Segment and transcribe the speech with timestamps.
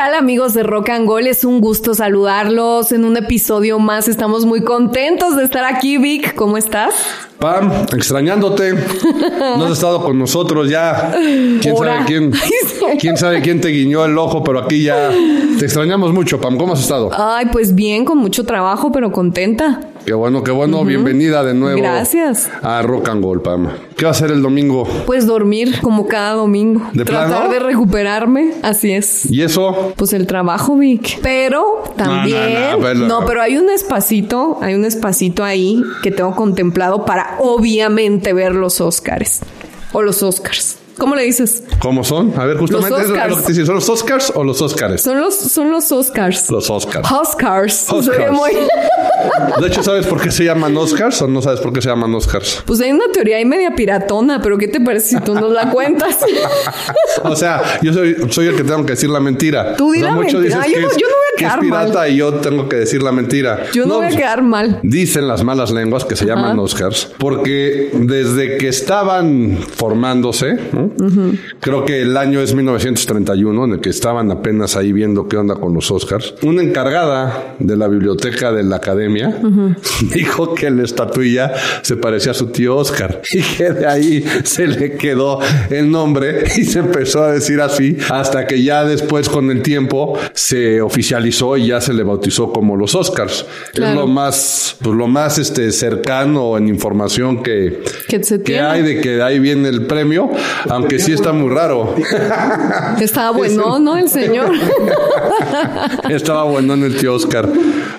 [0.00, 1.26] tal amigos de Rock and Gold?
[1.26, 4.08] Es un gusto saludarlos en un episodio más.
[4.08, 6.34] Estamos muy contentos de estar aquí, Vic.
[6.34, 6.94] ¿Cómo estás?
[7.38, 8.76] Pam, extrañándote.
[9.58, 11.12] No has estado con nosotros ya.
[11.60, 12.32] ¿Quién sabe quién?
[12.98, 14.42] ¿Quién sabe quién te guiñó el ojo?
[14.42, 15.10] Pero aquí ya
[15.58, 16.56] te extrañamos mucho, Pam.
[16.56, 17.10] ¿Cómo has estado?
[17.12, 19.80] Ay, pues bien, con mucho trabajo, pero contenta.
[20.10, 20.84] Qué bueno, qué bueno.
[20.84, 21.78] Bienvenida de nuevo.
[21.78, 22.50] Gracias.
[22.62, 23.68] A Rock and Gold, Pam.
[23.96, 24.82] ¿Qué va a hacer el domingo?
[25.06, 26.82] Pues dormir como cada domingo.
[26.92, 27.52] ¿De Tratar plano?
[27.52, 28.54] de recuperarme.
[28.64, 29.30] Así es.
[29.30, 29.92] ¿Y eso?
[29.94, 31.20] Pues el trabajo, Vic.
[31.22, 32.54] Pero también.
[32.72, 37.04] no, no, pero- no, pero hay un espacito, hay un espacito ahí que tengo contemplado
[37.04, 39.42] para obviamente ver los Oscars.
[39.92, 40.79] O los Oscars.
[40.98, 41.62] ¿Cómo le dices?
[41.78, 42.32] ¿Cómo son?
[42.38, 43.54] A ver, justamente Los eso es lo que.
[43.64, 45.00] ¿Son los Oscars o los Oscars?
[45.02, 46.50] Son los, son los Oscars.
[46.50, 47.10] Los Oscars.
[47.10, 47.86] Oscars.
[47.90, 48.32] Oscars.
[48.32, 48.52] Muy-
[49.60, 52.14] De hecho, ¿sabes por qué se llaman Oscars o no sabes por qué se llaman
[52.14, 52.62] Oscars?
[52.66, 55.70] Pues hay una teoría ahí media piratona, pero ¿qué te parece si tú nos la
[55.70, 56.18] cuentas?
[57.22, 59.76] O sea, yo soy, soy el que tengo que decir la mentira.
[59.76, 60.66] Tú di O sea, la mentira.
[60.66, 62.10] Yo no- es- yo no voy a que es quedar pirata mal.
[62.10, 63.64] y yo tengo que decir la mentira.
[63.74, 64.80] Yo no, voy a pues, quedar mal.
[64.82, 66.58] Dicen las malas lenguas que se llaman.
[66.58, 70.89] Oscars porque desde que estaban formándose, ¿no?
[71.60, 75.56] Creo que el año es 1931, en el que estaban apenas ahí viendo qué onda
[75.56, 79.40] con los Oscars, una encargada de la biblioteca de la academia
[80.14, 84.66] dijo que la estatuilla se parecía a su tío Oscar y que de ahí se
[84.66, 89.50] le quedó el nombre y se empezó a decir así hasta que ya después con
[89.50, 93.46] el tiempo se oficializó y ya se le bautizó como los Oscars.
[93.72, 93.92] Claro.
[93.92, 98.60] Es lo más, pues lo más este cercano en información que, Que se que tiene.
[98.62, 100.30] hay de que de ahí viene el premio,
[100.70, 101.94] aunque sí está muy raro.
[103.00, 103.96] Estaba bueno, ¿no?
[103.96, 104.52] El señor.
[106.08, 107.48] Estaba bueno en el tío Oscar.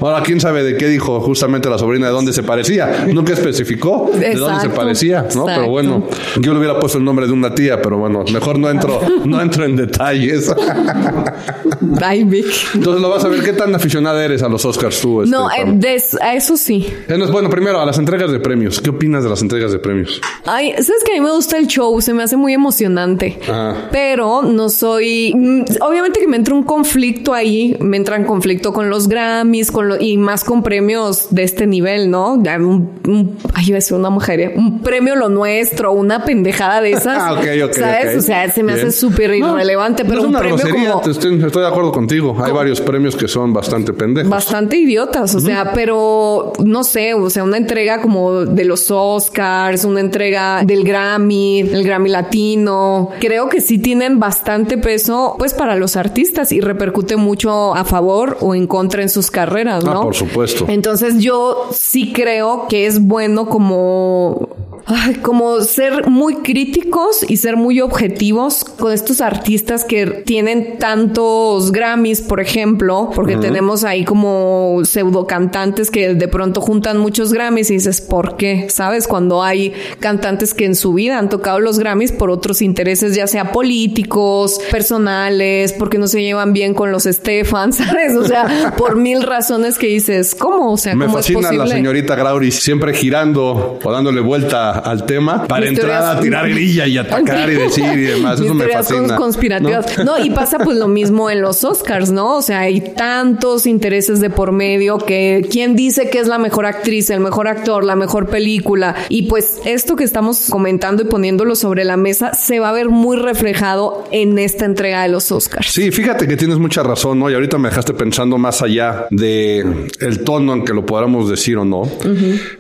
[0.02, 3.06] Ahora, quién sabe de qué dijo justamente la sobrina, de dónde se parecía.
[3.14, 5.46] Nunca especificó de dónde se parecía, ¿no?
[5.46, 6.08] Pero bueno,
[6.40, 9.42] yo le hubiera puesto el nombre de una tía, pero bueno, mejor no entro, no
[9.42, 10.52] entro en detalles.
[12.02, 12.46] Ay, Vic.
[12.76, 15.22] Entonces lo vas a ver qué tan aficionada eres a los Oscars tú.
[15.24, 16.88] este, No, eh, des- a eso sí.
[17.02, 18.80] Entonces, bueno, primero a las entregas de premios.
[18.82, 20.22] ¿Qué opinas de las entregas de premios?
[20.46, 23.40] Ay, sabes que a mí me gusta el show, se me hace muy emocionante.
[23.44, 23.90] Ajá.
[23.92, 25.34] Pero no soy.
[25.36, 29.72] mm, Obviamente que me entra un conflicto ahí, me entra en conflicto con los Grammys,
[29.72, 32.34] con lo, y más con premios de este nivel, ¿no?
[32.34, 36.92] Un, un- ay, iba a decir una mujer, un premio lo nuestro, una pendejada de
[36.94, 37.18] esas.
[37.22, 37.74] Ah, ok, ok.
[37.74, 38.18] ¿Sabes?
[38.18, 38.88] O sea, se me Bien.
[38.88, 41.12] hace súper irrelevante, no pero es un una premio grosería, como.
[41.12, 42.36] estoy, estoy de acuerdo contigo.
[42.44, 44.30] Hay varios premios que son bastante pendejos.
[44.30, 49.86] Bastante idiotas, o sea, pero no sé, o sea, una entrega como de los Oscars,
[49.86, 53.10] una entrega del Grammy, el Grammy Latino.
[53.20, 58.38] Creo que sí tienen bastante peso, pues, para los artistas y repercute mucho a favor
[58.42, 60.02] o en contra en sus carreras, Ah, ¿no?
[60.02, 60.66] por supuesto.
[60.68, 64.50] Entonces yo sí creo que es bueno como
[64.86, 71.72] ay, como ser muy críticos y ser muy objetivos con estos artistas que tienen tantos
[71.72, 77.70] Grammys, por ejemplo, porque tenemos ahí como pseudo cantantes que de pronto juntan muchos Grammys
[77.70, 78.68] y dices, ¿por qué?
[78.70, 79.08] ¿Sabes?
[79.08, 83.28] Cuando hay cantantes que en su vida han tocado los Grammys por otros intereses, ya
[83.28, 88.16] sea políticos, personales, porque no se llevan bien con los Stefan, ¿sabes?
[88.16, 90.74] O sea, por mil razones que dices, ¿cómo?
[90.74, 95.06] O sea, Me ¿cómo es fascina la señorita Grauris siempre girando o dándole vuelta al
[95.06, 98.40] tema para entrar a tirar grilla y atacar y decir y demás.
[98.40, 99.16] Eso me fascina.
[99.16, 99.86] cons- conspirativas.
[100.06, 100.24] ¿No?
[100.24, 102.36] y pasa pues lo mismo en los Oscars, ¿no?
[102.38, 106.66] O sea, hay tantos intereses de por medio que quién dice que es la mejor
[106.66, 108.96] actriz, el mejor actor, la mejor película.
[109.10, 112.90] Y pues esto que estamos comentando y poniéndolo sobre la mesa se va a ver
[112.90, 115.68] muy reflejado en esta entrega de los Oscars.
[115.72, 117.30] Sí, fíjate que tienes mucha razón, ¿no?
[117.30, 119.66] Y ahorita me dejaste pensando más allá de
[120.00, 121.84] el tono en que lo podamos decir o no.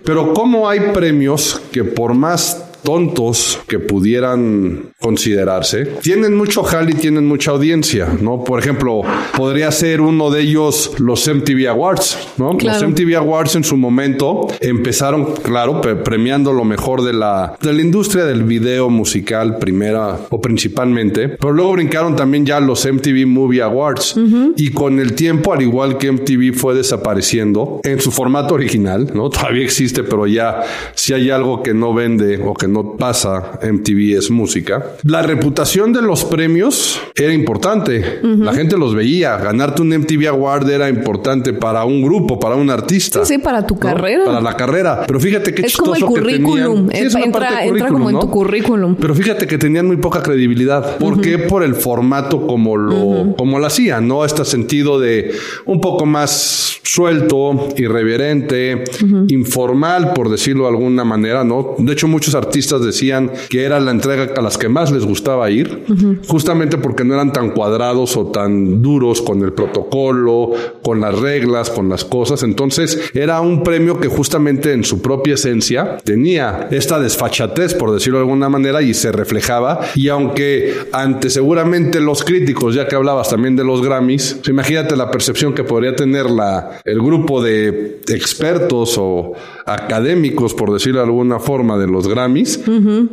[0.03, 6.93] Pero cómo hay premios que por más tontos que pudieran considerarse, tienen mucho jale y
[6.93, 8.43] tienen mucha audiencia, ¿no?
[8.43, 9.01] Por ejemplo,
[9.35, 12.55] podría ser uno de ellos los MTV Awards, ¿no?
[12.57, 12.79] Claro.
[12.79, 17.73] Los MTV Awards en su momento empezaron, claro, pre- premiando lo mejor de la, de
[17.73, 23.25] la industria del video musical primera o principalmente, pero luego brincaron también ya los MTV
[23.27, 24.15] Movie Awards
[24.55, 29.29] y con el tiempo, al igual que MTV fue desapareciendo en su formato original, ¿no?
[29.29, 34.17] Todavía existe, pero ya si hay algo que no vende o que no pasa, MTV
[34.17, 34.90] es música.
[35.03, 38.19] La reputación de los premios era importante.
[38.23, 39.37] La gente los veía.
[39.37, 43.25] Ganarte un MTV Award era importante para un grupo, para un artista.
[43.25, 43.79] Sí, sí, para tu ¿no?
[43.79, 44.25] carrera.
[44.25, 45.03] Para la carrera.
[45.07, 46.87] Pero fíjate qué Es como el que currículum.
[46.87, 48.95] tenían- Sí, es Entra- parte entra como en tu currículum.
[48.95, 50.97] Pero fíjate que tenían muy poca credibilidad.
[50.97, 51.37] ¿Por qué?
[51.39, 54.23] Por el formato como lo, como lo hacían, ¿no?
[54.25, 55.31] Este sentido de
[55.65, 58.83] un poco más suelto, irreverente,
[59.29, 61.75] informal, por decirlo de alguna manera, ¿no?
[61.77, 65.51] De hecho, muchos artistas decían que era la entrega a las que más les gustaba
[65.51, 65.83] ir,
[66.27, 70.51] justamente porque no eran tan cuadrados o tan duros con el protocolo,
[70.81, 72.41] con las reglas, con las cosas.
[72.43, 78.19] Entonces era un premio que justamente en su propia esencia tenía esta desfachatez, por decirlo
[78.19, 79.81] de alguna manera, y se reflejaba.
[79.95, 84.95] Y aunque ante seguramente los críticos, ya que hablabas también de los Grammys, pues imagínate
[84.95, 89.33] la percepción que podría tener la, el grupo de expertos o
[89.65, 92.59] académicos, por decirlo de alguna forma, de los Grammys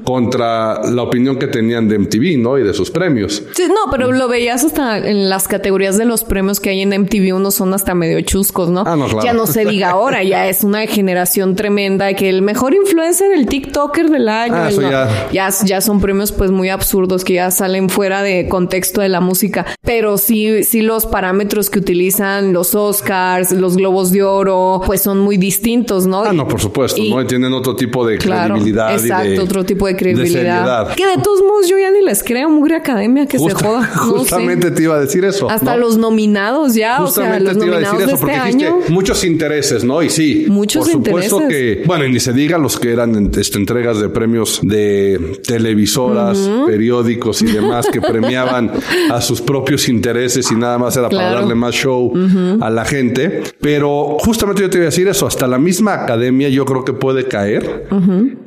[0.04, 2.58] contra la opinión que tenían de MTV, ¿no?
[2.58, 3.42] Y de sus premios.
[3.54, 6.90] Sí, no, pero lo veías hasta en las categorías de los premios que hay en
[6.92, 8.84] MTV, unos son hasta medio chuscos, ¿no?
[8.86, 9.24] Ah, no, claro.
[9.24, 13.46] Ya no se diga ahora, ya es una generación tremenda que el mejor influencer, el
[13.46, 15.28] TikToker del año, Ah, el eso no- ya.
[15.32, 19.20] ya, ya son premios pues muy absurdos que ya salen fuera de contexto de la
[19.20, 25.02] música, pero sí, sí los parámetros que utilizan los Oscars, los Globos de Oro, pues
[25.02, 26.22] son muy distintos, ¿no?
[26.24, 27.20] Ah, no, por supuesto, Y- ¿no?
[27.22, 28.92] Y tienen otro tipo de Claro, credibilidad.
[28.92, 30.94] exacto, y de, otro tipo de credibilidad.
[30.94, 33.90] que de todos modos yo ya ni les creo, mugre academia que Justa- se joda.
[33.94, 35.50] No justamente te iba a decir eso.
[35.50, 35.78] Hasta ¿no?
[35.78, 38.46] los nominados ya, o sea, Justamente los te iba a decir de eso, porque este
[38.58, 40.02] dijiste muchos intereses, ¿no?
[40.02, 41.76] Y sí, Muchos por supuesto intereses.
[41.78, 46.38] que, bueno, y ni se diga los que eran este, entregas de premios de televisoras,
[46.66, 48.70] periódicos y demás que premiaban
[49.10, 52.12] a sus propios intereses y nada más era para darle más show
[52.60, 53.42] a la gente.
[53.60, 56.92] Pero justamente yo te iba a decir eso, hasta la misma academia yo creo que
[56.92, 57.86] puede caer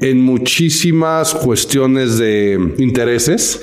[0.02, 3.62] en muchísimas cuestiones de intereses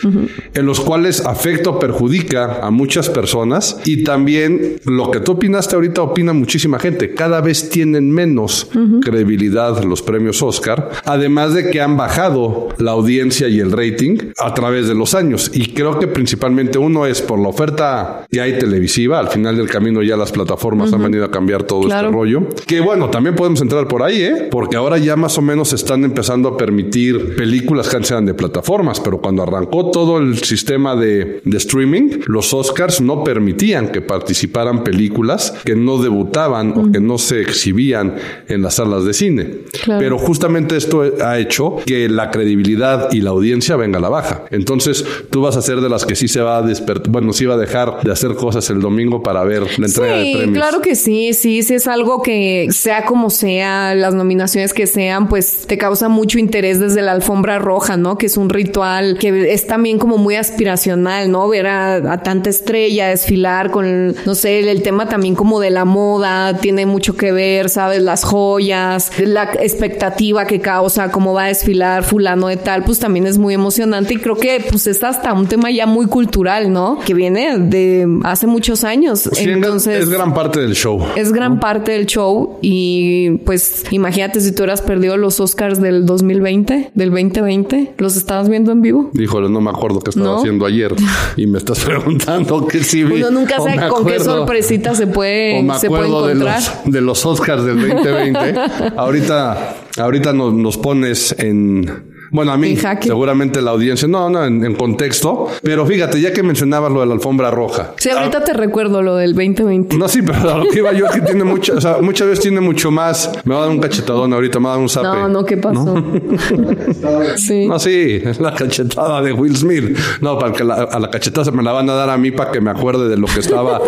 [0.54, 5.74] en los cuales afecta o perjudica a muchas personas y también lo que tú opinaste
[5.76, 7.14] ahorita opina muchísima gente.
[7.14, 8.68] Cada vez tienen menos
[9.02, 14.54] credibilidad los premios Oscar, además de que han bajado la audiencia y el rating a
[14.54, 15.50] través de los años.
[15.54, 19.18] Y creo que principalmente uno es por la oferta que hay televisiva.
[19.18, 22.08] Al final del camino ya las plataformas han venido a cambiar todo Claro.
[22.08, 22.48] este rollo.
[22.66, 24.48] Que bueno, también podemos entrar por ahí, ¿eh?
[24.50, 28.34] Porque ahora ya más o menos están empezando a permitir películas que antes eran de
[28.34, 34.00] plataformas, pero cuando arrancó todo el sistema de, de streaming, los Oscars no permitían que
[34.00, 38.16] participaran películas que no debutaban o que no se exhibían
[38.48, 39.50] en las salas de cine.
[39.82, 40.00] Claro.
[40.00, 44.44] Pero justamente esto ha hecho que la credibilidad y la audiencia venga a la baja.
[44.50, 47.44] Entonces, tú vas a ser de las que sí se va a despertar, bueno, sí
[47.46, 50.56] va a dejar de hacer cosas el domingo para ver la entrega de Sí, premios.
[50.58, 55.28] claro que sí, sí, sí es algo que sea como sea, las nominaciones que sean,
[55.28, 58.16] pues te causa mucho interés desde la alfombra roja, ¿no?
[58.18, 61.48] Que es un ritual que es también como muy aspiracional, ¿no?
[61.48, 65.70] Ver a, a tanta estrella desfilar con, no sé, el, el tema también como de
[65.70, 68.02] la moda, tiene mucho que ver, ¿sabes?
[68.02, 73.26] Las joyas, la expectativa que causa, cómo va a desfilar fulano de tal, pues también
[73.26, 76.98] es muy emocionante y creo que pues es hasta un tema ya muy cultural, ¿no?
[77.04, 79.28] Que viene de hace muchos años.
[79.32, 81.00] Sí, en- Entonces, es gran parte del show.
[81.16, 86.06] es gran parte del show y pues imagínate si tú hubieras perdido los Oscars del
[86.06, 89.10] 2020, del 2020, ¿los estabas viendo en vivo?
[89.14, 90.38] Híjole, no me acuerdo qué estaba ¿No?
[90.38, 90.94] haciendo ayer
[91.36, 93.14] y me estás preguntando que sí vi.
[93.14, 96.62] Uno nunca sabe con qué sorpresita se o puede, me se puede acuerdo de encontrar.
[96.84, 98.54] los, de los Oscars del 2020.
[98.96, 102.17] ahorita, ahorita nos, nos pones en.
[102.30, 105.48] Bueno, a mí, seguramente la audiencia, no, no, en, en contexto.
[105.62, 107.92] Pero fíjate, ya que mencionabas lo de la alfombra roja.
[107.96, 109.96] Sí, ahorita te recuerdo lo del 2020.
[109.96, 112.42] No, sí, pero lo que iba yo es que tiene mucho, o sea, muchas veces
[112.42, 113.30] tiene mucho más.
[113.44, 115.06] Me va a dar un cachetadón ahorita, me va a dar un zape.
[115.06, 115.94] No, no, ¿qué pasó?
[117.36, 117.66] sí.
[117.66, 119.96] No, sí, es la cachetada de Will Smith.
[120.20, 122.30] No, para que la- a la cachetada se me la van a dar a mí
[122.30, 123.80] para que me acuerde de lo que estaba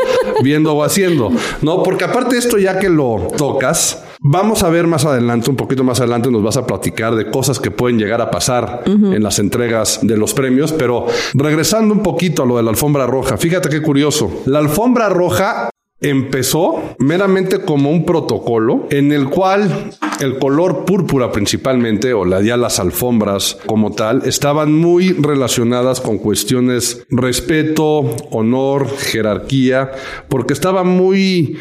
[0.43, 1.31] viendo o haciendo.
[1.63, 5.83] No, porque aparte esto, ya que lo tocas, vamos a ver más adelante, un poquito
[5.83, 9.39] más adelante, nos vas a platicar de cosas que pueden llegar a pasar en las
[9.39, 10.73] entregas de los premios.
[10.73, 14.43] Pero regresando un poquito a lo de la alfombra roja, fíjate qué curioso.
[14.47, 22.13] La alfombra roja empezó meramente como un protocolo en el cual el color púrpura principalmente,
[22.13, 29.91] o la, ya las alfombras como tal, estaban muy relacionadas con cuestiones respeto, honor, jerarquía,
[30.29, 31.59] porque estaba muy,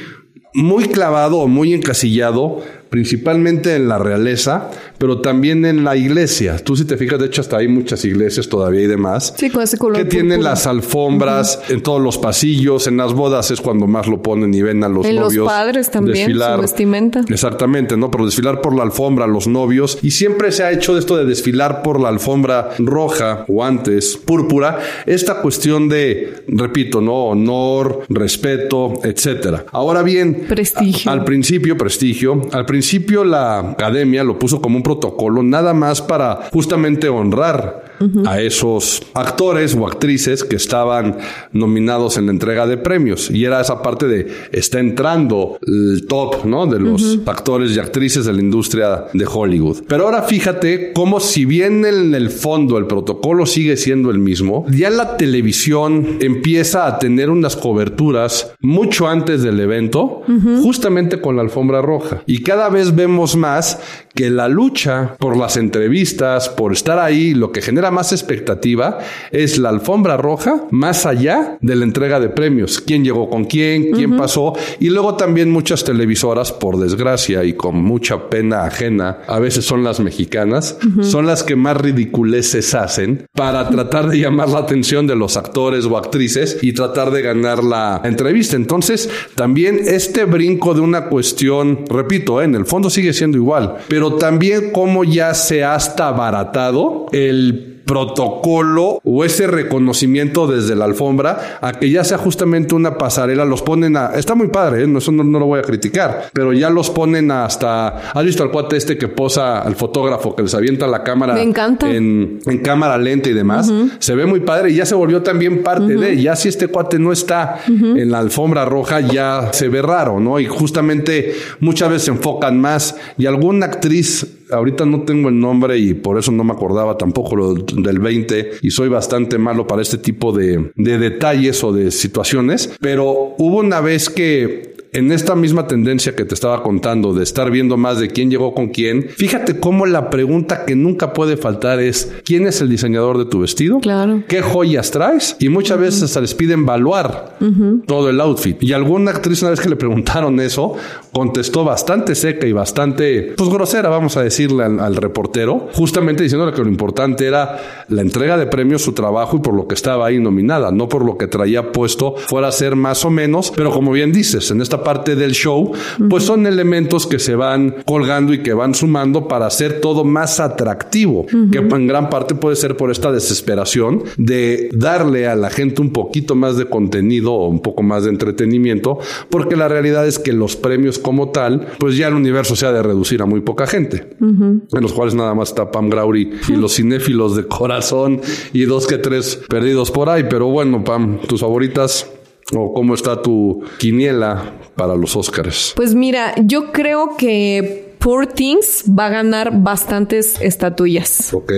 [0.54, 6.58] muy clavado o muy encasillado principalmente en la realeza, pero también en la iglesia.
[6.64, 9.34] Tú si te fijas, de hecho hasta hay muchas iglesias todavía y demás.
[9.38, 13.50] Sí, con ese color Que tienen las alfombras en todos los pasillos, en las bodas
[13.50, 15.48] es cuando más lo ponen y ven a los En los novios.
[15.48, 16.62] padres también, su desfilar.
[16.62, 17.22] vestimenta.
[17.28, 18.12] Exactamente, ¿no?
[18.12, 19.98] Pero desfilar por la alfombra, los novios.
[20.02, 24.80] Y siempre se ha hecho esto de desfilar por la alfombra roja o antes púrpura.
[25.06, 27.14] Esta cuestión de, repito, ¿no?
[27.28, 29.66] Honor, respeto, etcétera.
[29.72, 31.10] Ahora bien, Prestigio.
[31.10, 32.42] a- al principio, prestigio.
[32.52, 37.84] Al principio la academia lo puso como un protocolo nada más para justamente honrar
[38.26, 41.18] a esos actores o actrices que estaban
[41.52, 43.30] nominados en la entrega de premios.
[43.32, 46.66] Y era esa parte de está entrando el top, ¿no?
[46.66, 49.84] De los actores y actrices de la industria de Hollywood.
[49.88, 54.66] Pero ahora fíjate cómo si bien en el fondo el protocolo sigue siendo el mismo,
[54.70, 60.22] ya la televisión empieza a tener unas coberturas mucho antes del evento,
[60.62, 62.22] justamente con la alfombra roja.
[62.26, 63.80] Y cada vez vemos más
[64.14, 69.00] que la lucha por las entrevistas, por estar ahí, lo que genera más expectativa
[69.32, 72.82] es la alfombra roja más allá de la entrega de premios.
[72.82, 73.92] ¿Quién llegó con quién?
[73.92, 74.54] ¿Quién pasó?
[74.80, 79.84] Y luego también muchas televisoras, por desgracia y con mucha pena ajena, a veces son
[79.84, 85.16] las mexicanas, son las que más ridiculeces hacen para tratar de llamar la atención de
[85.16, 88.56] los actores o actrices y tratar de ganar la entrevista.
[88.56, 92.46] Entonces, también este brinco de una cuestión, repito, ¿eh?
[92.46, 97.79] en el fondo sigue siendo igual, pero también como ya se ha hasta abaratado el
[97.90, 103.64] protocolo o ese reconocimiento desde la alfombra a que ya sea justamente una pasarela, los
[103.64, 104.12] ponen a...
[104.14, 104.94] Está muy padre, ¿eh?
[104.96, 108.12] eso no, lo voy a criticar, pero ya los ponen hasta...
[108.12, 111.34] ¿Has visto al cuate este que posa al fotógrafo, que les avienta la cámara?
[111.34, 111.90] Me encanta.
[111.90, 113.74] En, cámara lenta y demás.
[113.98, 116.22] Se ve muy padre y ya se volvió también parte de...
[116.22, 120.40] Ya si este cuate no está en la alfombra roja, ya se ve raro, ¿no?
[120.40, 125.78] Y justamente muchas veces se enfocan más y alguna actriz ahorita no tengo el nombre
[125.78, 129.82] y por eso no me acordaba tampoco lo del 20 y soy bastante malo para
[129.82, 135.36] este tipo de, de detalles o de situaciones, pero hubo una vez que en esta
[135.36, 139.08] misma tendencia que te estaba contando de estar viendo más de quién llegó con quién,
[139.10, 143.40] fíjate cómo la pregunta que nunca puede faltar es ¿quién es el diseñador de tu
[143.42, 143.80] vestido?
[143.80, 144.24] Claro.
[144.28, 145.36] ¿Qué joyas traes?
[145.40, 147.38] Y muchas veces se les piden evaluar
[147.86, 148.62] todo el outfit.
[148.62, 150.74] Y alguna actriz una vez que le preguntaron eso,
[151.12, 156.62] contestó bastante seca y bastante, pues grosera, vamos a decirle al, reportero, justamente diciéndole que
[156.62, 160.20] lo importante era la entrega de premios, su trabajo y por lo que estaba ahí
[160.20, 163.92] nominada, no por lo que traía puesto fuera a ser más o menos, pero como
[163.92, 165.72] bien dices, en esta parte del show,
[166.10, 170.40] pues son elementos que se van colgando y que van sumando para hacer todo más
[170.40, 175.82] atractivo, que en gran parte puede ser por esta desesperación de darle a la gente
[175.82, 180.20] un poquito más de contenido o un poco más de entretenimiento, porque la realidad es
[180.20, 183.42] que los premios como tal, pues ya el universo se ha de reducir a muy
[183.42, 188.22] poca gente, en los cuales nada más está Pam Grauri y los cinéfilos de corazón
[188.54, 192.10] y dos que tres perdidos por ahí, pero bueno, Pam, tus favoritas
[192.54, 195.74] o cómo está tu quiniela para los Óscares?
[195.76, 201.34] Pues mira, yo creo que Poor Things va a ganar bastantes estatuillas.
[201.34, 201.52] Ok.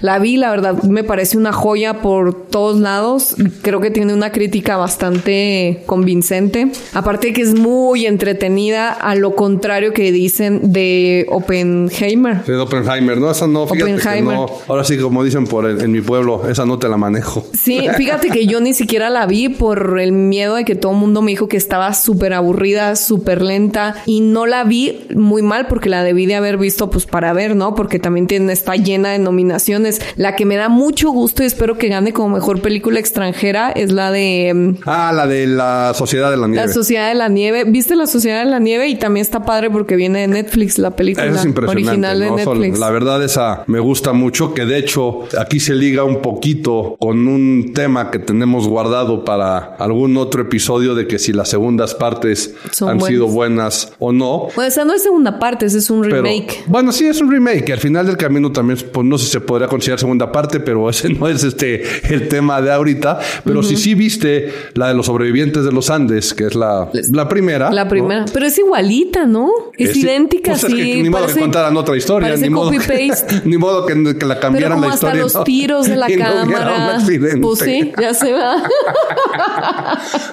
[0.00, 3.36] La vi, la verdad, me parece una joya por todos lados.
[3.62, 6.72] Creo que tiene una crítica bastante convincente.
[6.92, 12.44] Aparte que es muy entretenida, a lo contrario que dicen de Oppenheimer.
[12.44, 13.30] De Oppenheimer, ¿no?
[13.30, 14.34] Esa no, fíjate Oppenheimer.
[14.34, 14.46] no.
[14.66, 17.46] Ahora sí, como dicen por en mi pueblo, esa no te la manejo.
[17.52, 20.98] Sí, fíjate que yo ni siquiera la vi por el miedo de que todo el
[20.98, 25.68] mundo me dijo que estaba súper aburrida, súper lenta y no la vi muy mal
[25.68, 27.74] porque la debí de haber visto pues para ver, ¿no?
[27.74, 30.00] Porque también tiene, está llena de nominaciones.
[30.16, 33.92] La que me da mucho gusto y espero que gane como mejor película extranjera es
[33.92, 34.52] la de...
[34.54, 36.66] Mm, ah, la de la Sociedad de la Nieve.
[36.66, 37.64] La Sociedad de la Nieve.
[37.64, 38.88] ¿Viste la Sociedad de la Nieve?
[38.88, 41.30] Y también está padre porque viene de Netflix la película
[41.66, 42.78] original de Netflix.
[42.78, 47.28] La verdad esa me gusta mucho, que de hecho aquí se liga un poquito con
[47.28, 52.54] un tema que tenemos guardado para algún otro episodio de que si las segundas partes
[52.86, 54.48] han sido buenas o no.
[54.54, 56.64] Pues esa no es segunda parte, ese es un remake.
[56.66, 57.72] bueno, sí, es un remake.
[57.72, 60.88] Al final del camino también, pues no sé si se podría considerar segunda parte, pero
[60.90, 63.18] ese no es este el tema de ahorita.
[63.44, 67.28] Pero si sí viste la de los sobrevivientes de los Andes, que es la, la
[67.28, 67.70] primera.
[67.70, 68.24] La primera.
[68.32, 69.50] Pero es igualita, ¿no?
[69.76, 71.02] Es, idéntica, pues sí.
[71.02, 72.36] ni modo que contaran otra historia.
[72.36, 73.12] Ni modo, que,
[73.44, 73.94] ni modo que,
[74.26, 75.24] la cambiaran la historia.
[75.24, 76.98] Hasta los tiros de la cámara.
[77.40, 78.62] Pues sí, ya se va.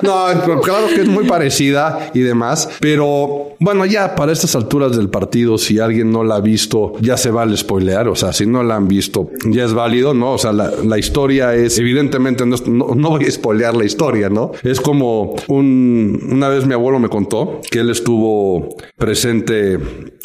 [0.01, 2.69] no, claro que es muy parecida y demás.
[2.79, 7.17] Pero bueno, ya para estas alturas del partido si alguien no la ha visto, ya
[7.17, 8.07] se vale spoilear.
[8.07, 10.33] O sea, si no la han visto, ya es válido, ¿no?
[10.33, 14.51] O sea, la, historia es, evidentemente, no, no, voy a spoilear la historia, ¿no?
[14.63, 19.79] Es como un, una vez mi abuelo me contó que él estuvo presente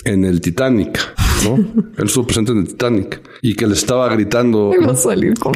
[0.08, 0.98] en el Titanic.
[1.44, 1.54] ¿no?
[1.98, 4.72] Él estuvo presente en el Titanic y que le estaba gritando.
[4.80, 4.96] ¿no?
[4.96, 5.52] salir con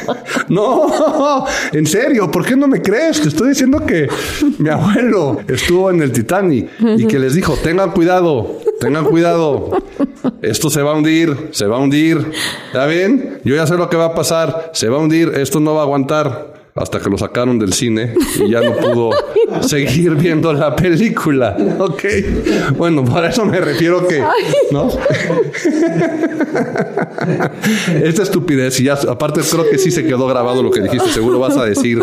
[0.48, 3.20] no, en serio, ¿por qué no me crees?
[3.20, 4.08] Te estoy diciendo que
[4.58, 9.70] mi abuelo estuvo en el Titanic y que les dijo, tengan cuidado, tengan cuidado.
[10.42, 12.32] Esto se va a hundir, se va a hundir.
[12.74, 13.40] ¿Ya ven?
[13.44, 14.70] Yo ya sé lo que va a pasar.
[14.74, 18.14] Se va a hundir, esto no va a aguantar hasta que lo sacaron del cine
[18.44, 19.10] y ya no pudo
[19.60, 21.56] seguir viendo la película.
[21.78, 22.04] Ok.
[22.76, 24.22] Bueno, por eso me refiero que,
[24.70, 24.88] ¿no?
[28.02, 31.38] Esta estupidez, y ya, aparte creo que sí se quedó grabado lo que dijiste, seguro
[31.38, 31.98] vas a decir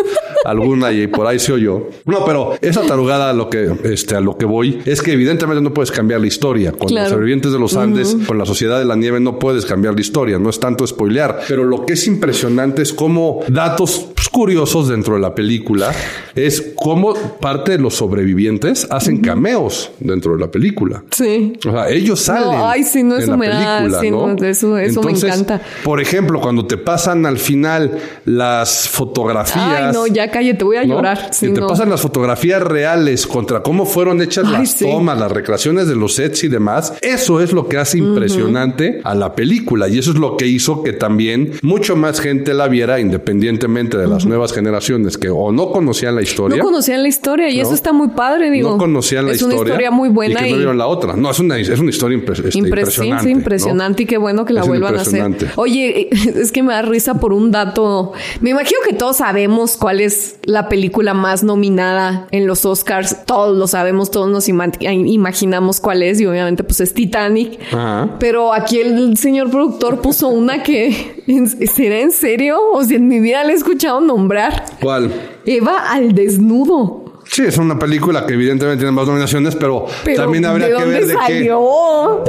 [0.45, 1.89] alguna y por ahí se oyó.
[2.05, 5.61] No, pero esa tarugada a lo que, este, a lo que voy es que evidentemente
[5.61, 6.71] no puedes cambiar la historia.
[6.71, 9.95] Con los sobrevivientes de los Andes, con la sociedad de la nieve, no puedes cambiar
[9.95, 10.39] la historia.
[10.39, 15.15] No es tanto spoilear, pero lo que es impresionante es cómo datos pues, curiosos dentro
[15.15, 15.91] de la película
[16.35, 21.03] es cómo parte de los sobrevivientes hacen cameos dentro de la película.
[21.11, 21.53] Sí.
[21.67, 22.51] O sea, ellos salen.
[22.57, 24.31] No, ay, sí, no, en eso la da, película, sí, ¿no?
[24.45, 25.61] eso- eso me Entonces, encanta.
[25.83, 29.57] Por ejemplo, cuando te pasan al final las fotografías.
[29.87, 30.95] Ay, no, ya cállate, voy a ¿no?
[30.95, 31.29] llorar.
[31.33, 35.31] Sí, y te pasan las fotografías reales contra cómo fueron hechas Ay, las tomas, las
[35.31, 36.93] recreaciones de los sets y demás.
[37.01, 40.83] Eso es lo que hace impresionante a la película y eso es lo que hizo
[40.83, 45.71] que también mucho más gente la viera independientemente de las nuevas generaciones que o no
[45.71, 46.57] conocían la historia.
[46.57, 47.61] No conocían la historia y ¿no?
[47.63, 48.71] eso está muy padre, digo.
[48.71, 49.57] no conocían la es historia.
[49.59, 51.15] una historia muy buena y que y, no vieron la otra.
[51.15, 53.23] No, es una, es una historia impre- este, impres- impresionante.
[53.23, 53.37] sí, ¿no?
[53.39, 55.31] impresionante y qué bueno que la Es vuelvan a hacer.
[55.55, 58.13] Oye, es que me da risa por un dato.
[58.41, 63.25] Me imagino que todos sabemos cuál es la película más nominada en los Oscars.
[63.25, 67.59] Todos lo sabemos, todos nos ima- imaginamos cuál es y obviamente pues es Titanic.
[67.71, 68.15] Ajá.
[68.19, 71.15] Pero aquí el señor productor puso una que
[71.75, 72.57] ¿será en serio?
[72.71, 74.65] O sea, en mi vida la he escuchado nombrar.
[74.81, 75.11] ¿Cuál?
[75.45, 77.05] Eva al desnudo.
[77.37, 80.85] Sí, es una película que evidentemente tiene más nominaciones, pero, Pero también habría ¿de que
[80.85, 81.33] ver de qué.
[81.35, 81.59] salió?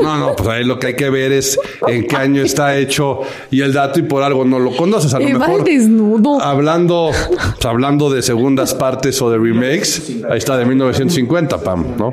[0.02, 3.20] No, no, pues ahí lo que hay que ver es en qué año está hecho
[3.50, 5.14] y el dato y por algo no lo conoces.
[5.14, 6.42] A lo mejor desnudo.
[6.42, 12.12] hablando, pues, hablando de segundas partes o de remakes, ahí está de 1950, Pam, ¿no?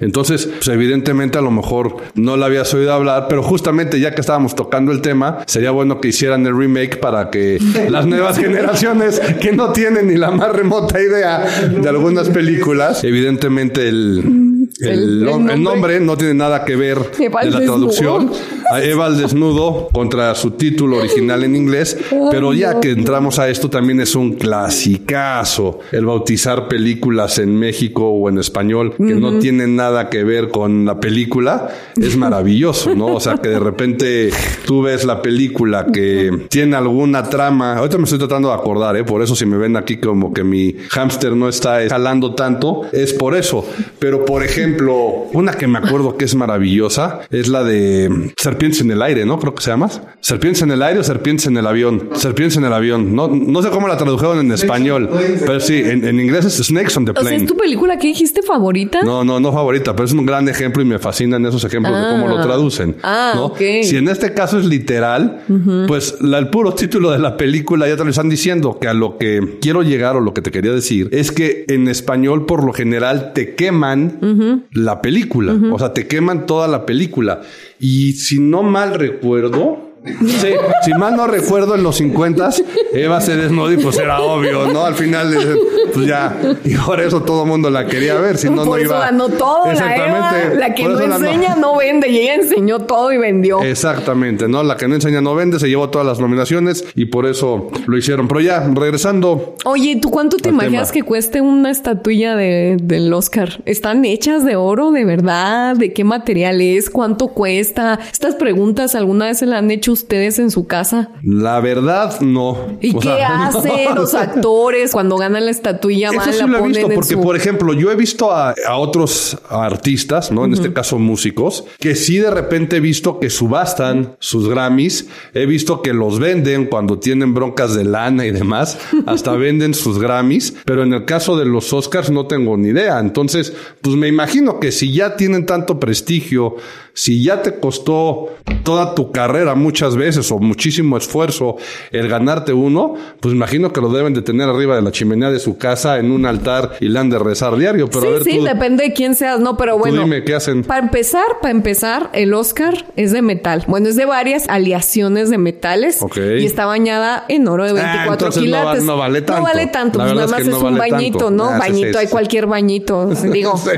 [0.00, 4.20] Entonces, pues evidentemente a lo mejor no la habías oído hablar, pero justamente ya que
[4.20, 7.58] estábamos tocando el tema, sería bueno que hicieran el remake para que
[7.90, 11.44] las nuevas generaciones que no tienen ni la más remota idea
[11.80, 16.00] de algunas películas, evidentemente el, el, El- el nom- el nombre.
[16.00, 18.30] no tiene nada que ver de la traducción
[18.72, 21.98] a Eva al desnudo contra su título original en inglés,
[22.30, 28.08] pero ya que entramos a esto también es un clasicazo el bautizar películas en México
[28.08, 31.68] o en español que no tienen nada que ver con la película,
[32.00, 33.08] es maravilloso, ¿no?
[33.14, 34.30] O sea, que de repente
[34.64, 39.04] tú ves la película que tiene alguna trama, ahorita me estoy tratando de acordar, ¿eh?
[39.04, 43.12] Por eso si me ven aquí como que mi hámster no está jalando tanto, es
[43.12, 43.66] por eso.
[43.98, 48.90] Pero por ejemplo, una que me acuerdo que es maravillosa es la de Serpientes en
[48.92, 49.40] el aire, ¿no?
[49.40, 49.90] Creo que se llama.
[50.20, 52.10] Serpientes en el aire o Serpientes en el avión.
[52.14, 53.12] Serpientes en el avión.
[53.12, 55.10] No, no sé cómo la tradujeron en español,
[55.44, 57.36] pero sí, en, en inglés es Snakes on the O sea, Plane.
[57.38, 59.02] ¿es tu película que dijiste favorita?
[59.02, 62.08] No, no, no favorita, pero es un gran ejemplo y me fascinan esos ejemplos de
[62.12, 62.42] cómo lo Ah.
[62.42, 62.94] traducen.
[63.02, 63.46] Ah, ¿no?
[63.46, 63.58] ok.
[63.82, 65.42] Si en este caso es literal,
[65.88, 68.94] pues la- el puro título de la película ya te lo están diciendo, que a
[68.94, 72.62] lo que quiero llegar o lo que te quería decir es que en español por
[72.64, 77.40] lo general te queman la película, o sea, te queman toda la película.
[77.84, 79.81] Y si no mal recuerdo...
[80.04, 80.48] Sí,
[80.84, 82.50] si mal no recuerdo, en los 50
[82.92, 84.84] Eva se desnudó y pues era obvio, ¿no?
[84.84, 85.56] Al final, eh,
[85.94, 88.76] pues ya, y por eso todo el mundo la quería ver, si no, por no
[88.76, 88.98] eso iba.
[89.00, 90.46] ganó todo, la Exactamente.
[90.46, 90.54] Eva.
[90.58, 93.62] La que no la enseña no vende y ella enseñó todo y vendió.
[93.62, 94.64] Exactamente, ¿no?
[94.64, 97.96] La que no enseña no vende, se llevó todas las nominaciones y por eso lo
[97.96, 98.26] hicieron.
[98.26, 100.92] Pero ya, regresando, Oye, ¿tú cuánto te imaginas tema.
[100.94, 103.62] que cueste una estatuilla de, del Oscar?
[103.66, 105.76] ¿Están hechas de oro de verdad?
[105.76, 106.90] ¿De qué material es?
[106.90, 108.00] ¿Cuánto cuesta?
[108.10, 111.10] Estas preguntas alguna vez se las han hecho ustedes en su casa.
[111.22, 112.56] la verdad, no.
[112.80, 113.58] ¿Y O qué sea, no.
[113.58, 116.08] hacen los actores cuando ganan la estatuilla?
[116.08, 118.54] Eso Van, sí la lo he visto, porque su- por ejemplo, yo he visto a,
[118.66, 120.44] a otros artistas, ¿no?
[120.44, 125.46] En este caso músicos, que sí de repente he visto que subastan sus Grammys, he
[125.46, 130.54] visto que los venden cuando tienen broncas de lana y demás, hasta venden sus Grammys,
[130.64, 132.98] pero en el caso de los Oscars no tengo ni idea.
[132.98, 136.56] Entonces, pues me imagino que si ya tienen tanto prestigio,
[136.94, 138.28] si ya te costó
[138.64, 141.56] toda tu carrera muchas veces o muchísimo esfuerzo
[141.90, 145.40] el ganarte uno, pues imagino que lo deben de tener arriba de la chimenea de
[145.40, 147.88] su casa en un altar y le han de rezar diario.
[147.90, 150.02] Pero sí, a ver, sí, tú, depende de quién seas, no, pero tú bueno.
[150.04, 150.62] dime qué hacen.
[150.62, 153.64] Para empezar, para empezar, el Oscar es de metal.
[153.66, 155.98] Bueno, es de varias aleaciones de metales.
[156.38, 158.84] Y está bañada en oro de Ah, 24 entonces no va- quilates.
[158.84, 159.40] no vale tanto.
[159.40, 161.30] No vale tanto, pues nada es más es no un vale bañito, tanto.
[161.32, 161.44] ¿no?
[161.50, 163.06] Ah, bañito, hay cualquier bañito.
[163.32, 163.56] Digo.
[163.56, 163.70] Sí,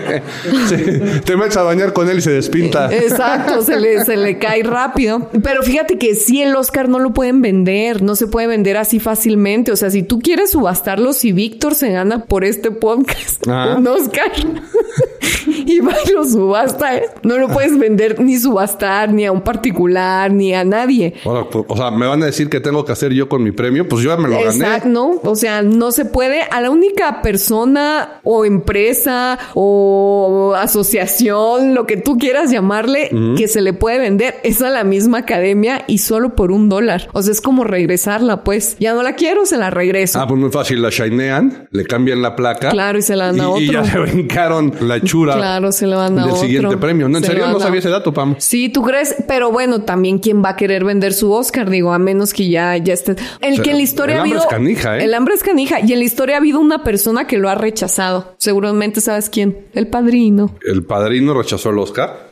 [0.69, 0.77] sí.
[1.25, 2.95] Te metes a bañar con él y se despinta.
[2.95, 5.31] Exacto, se le, se le cae rápido.
[5.43, 8.77] Pero fíjate fíjate que sí el Oscar no lo pueden vender, no se puede vender
[8.77, 9.73] así fácilmente.
[9.73, 14.31] O sea, si tú quieres subastarlo, si Víctor se gana por este podcast un Oscar
[15.47, 17.05] y va y lo subasta, ¿eh?
[17.23, 21.15] no lo puedes vender ni subastar ni a un particular ni a nadie.
[21.23, 23.89] Pues, o sea, me van a decir que tengo que hacer yo con mi premio,
[23.89, 24.65] pues yo ya me lo gané.
[24.65, 25.21] Exacto, ¿no?
[25.25, 26.43] O sea, no se puede.
[26.43, 33.61] A la única persona o empresa o asociación, lo que tú quieras llamarle, que se
[33.61, 37.09] le puede vender es a la misma academia y solo por un dólar.
[37.13, 38.77] O sea, es como regresarla, pues.
[38.79, 40.21] Ya no la quiero, se la regreso.
[40.21, 40.83] Ah, pues muy fácil.
[40.83, 42.71] La shinean, le cambian la placa.
[42.71, 43.63] Claro, y se la dan a otro.
[43.63, 45.35] Y ya se brincaron la chura.
[45.35, 47.09] Claro, se la van a del siguiente premio.
[47.09, 48.37] No, en serio, no sabía ese dato, Pam.
[48.39, 51.99] Sí, tú crees, pero bueno, también quién va a querer vender su Oscar, digo, a
[51.99, 53.17] menos que ya, ya esté.
[53.41, 54.39] El que en la historia el ha habido.
[54.41, 55.05] Es canija, ¿eh?
[55.05, 55.81] El hambre es canija.
[55.81, 58.35] Y en la historia ha habido una persona que lo ha rechazado.
[58.39, 59.67] Seguramente sabes quién.
[59.75, 60.55] El padrino.
[60.67, 62.31] El padrino rechazó el Oscar.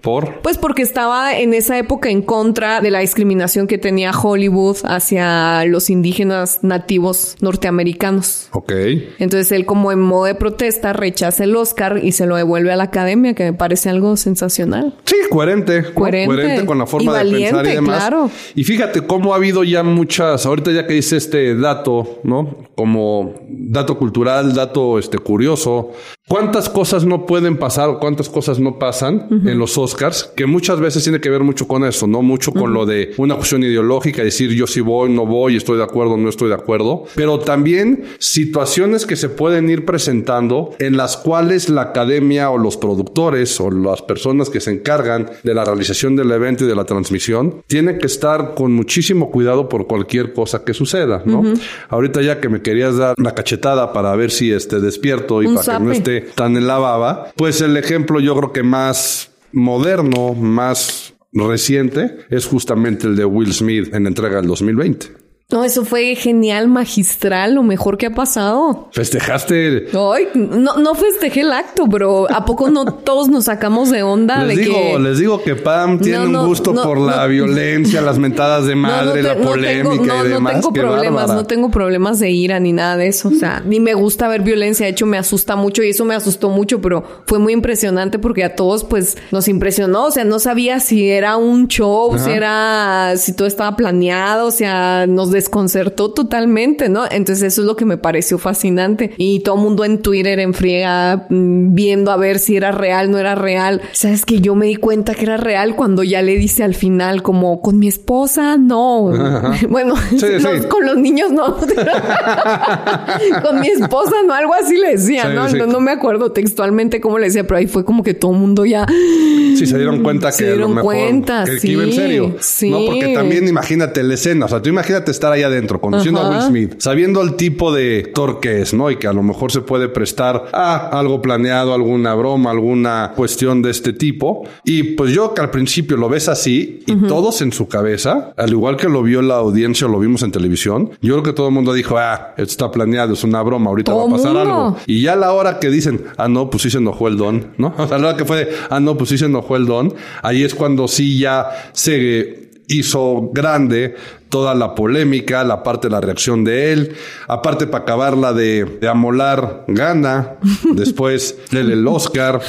[0.00, 0.40] ¿Por?
[0.40, 5.64] Pues porque estaba en esa época en contra de la discriminación que tenía Hollywood hacia
[5.66, 8.48] los indígenas nativos norteamericanos.
[8.52, 8.72] Ok.
[9.18, 12.76] Entonces él como en modo de protesta rechaza el Oscar y se lo devuelve a
[12.76, 14.96] la academia, que me parece algo sensacional.
[15.04, 15.92] Sí, coherente.
[15.92, 16.64] Coherente.
[16.64, 17.98] con la forma de pensar y demás.
[17.98, 18.30] Claro.
[18.54, 22.64] Y fíjate cómo ha habido ya muchas, ahorita ya que dice este dato, ¿no?
[22.74, 25.92] Como dato cultural, dato este curioso,
[26.28, 30.32] ¿Cuántas cosas no pueden pasar cuántas cosas no pasan en los Oscars?
[30.34, 32.20] Que muchas veces tiene que ver mucho con eso, ¿no?
[32.20, 35.84] Mucho con lo de una cuestión ideológica, decir yo sí voy, no voy, estoy de
[35.84, 37.04] acuerdo, no estoy de acuerdo.
[37.14, 42.76] Pero también situaciones que se pueden ir presentando en las cuales la academia o los
[42.76, 46.86] productores o las personas que se encargan de la realización del evento y de la
[46.86, 51.44] transmisión tienen que estar con muchísimo cuidado por cualquier cosa que suceda, ¿no?
[51.88, 55.78] Ahorita ya que me querías dar la cachetada para ver si esté despierto y para
[55.78, 60.34] que no esté tan en la baba, pues el ejemplo yo creo que más moderno,
[60.34, 65.25] más reciente, es justamente el de Will Smith en entrega del 2020.
[65.48, 68.88] No, eso fue genial, magistral, lo mejor que ha pasado.
[68.90, 69.86] ¿Festejaste?
[69.92, 74.42] Ay, no, no festejé el acto, pero ¿a poco no todos nos sacamos de onda?
[74.42, 74.98] Les de digo, que...
[74.98, 79.36] les digo que Pam tiene un gusto por la violencia, las mentadas de madre, la
[79.36, 80.54] polémica y demás.
[80.54, 83.28] No tengo problemas, no tengo problemas de ira ni nada de eso.
[83.28, 84.86] O sea, ni me gusta ver violencia.
[84.86, 88.42] De hecho, me asusta mucho y eso me asustó mucho, pero fue muy impresionante porque
[88.42, 90.06] a todos, pues, nos impresionó.
[90.06, 94.50] O sea, no sabía si era un show, si era, si todo estaba planeado, o
[94.50, 97.04] sea, nos desconcertó totalmente, ¿no?
[97.10, 99.12] Entonces eso es lo que me pareció fascinante.
[99.16, 103.10] Y todo el mundo en Twitter en friega mm, viendo a ver si era real,
[103.10, 103.80] no era real.
[103.92, 107.22] Sabes que yo me di cuenta que era real cuando ya le dice al final
[107.22, 109.12] como con mi esposa, no.
[109.68, 109.94] Bueno,
[110.68, 111.56] con los niños no.
[113.42, 115.48] con mi esposa no, algo así le decía, ¿no?
[115.48, 115.80] ¿no?
[115.80, 118.86] me acuerdo textualmente cómo le decía, pero ahí fue como que todo el mundo ya...
[118.86, 122.36] Sí, se dieron cuenta que se dieron lo mejor, cuenta, que, sí, iba en serio.
[122.40, 122.70] Sí.
[122.70, 126.30] No, porque también imagínate la escena, o sea, tú imagínate estar ahí adentro, conociendo a
[126.30, 128.90] Will Smith, sabiendo el tipo de actor que es, ¿no?
[128.90, 133.62] Y que a lo mejor se puede prestar a algo planeado, alguna broma, alguna cuestión
[133.62, 134.44] de este tipo.
[134.64, 138.50] Y pues yo que al principio lo ves así y todos en su cabeza, al
[138.50, 141.48] igual que lo vio la audiencia o lo vimos en televisión, yo creo que todo
[141.48, 144.76] el mundo dijo, ah, esto está planeado, es una broma, ahorita va a pasar algo.
[144.86, 147.52] Y ya a la hora que dicen, ah, no, pues sí se enojó el don,
[147.58, 147.74] ¿no?
[147.86, 150.42] O sea, la hora que fue, ah, no, pues sí se enojó el don, ahí
[150.42, 153.94] es cuando sí ya se hizo grande
[154.28, 156.96] toda la polémica, la parte de la reacción de él,
[157.28, 160.36] aparte para acabarla de, de amolar, gana,
[160.74, 162.40] después el Oscar,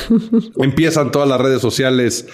[0.57, 2.27] empiezan todas las redes sociales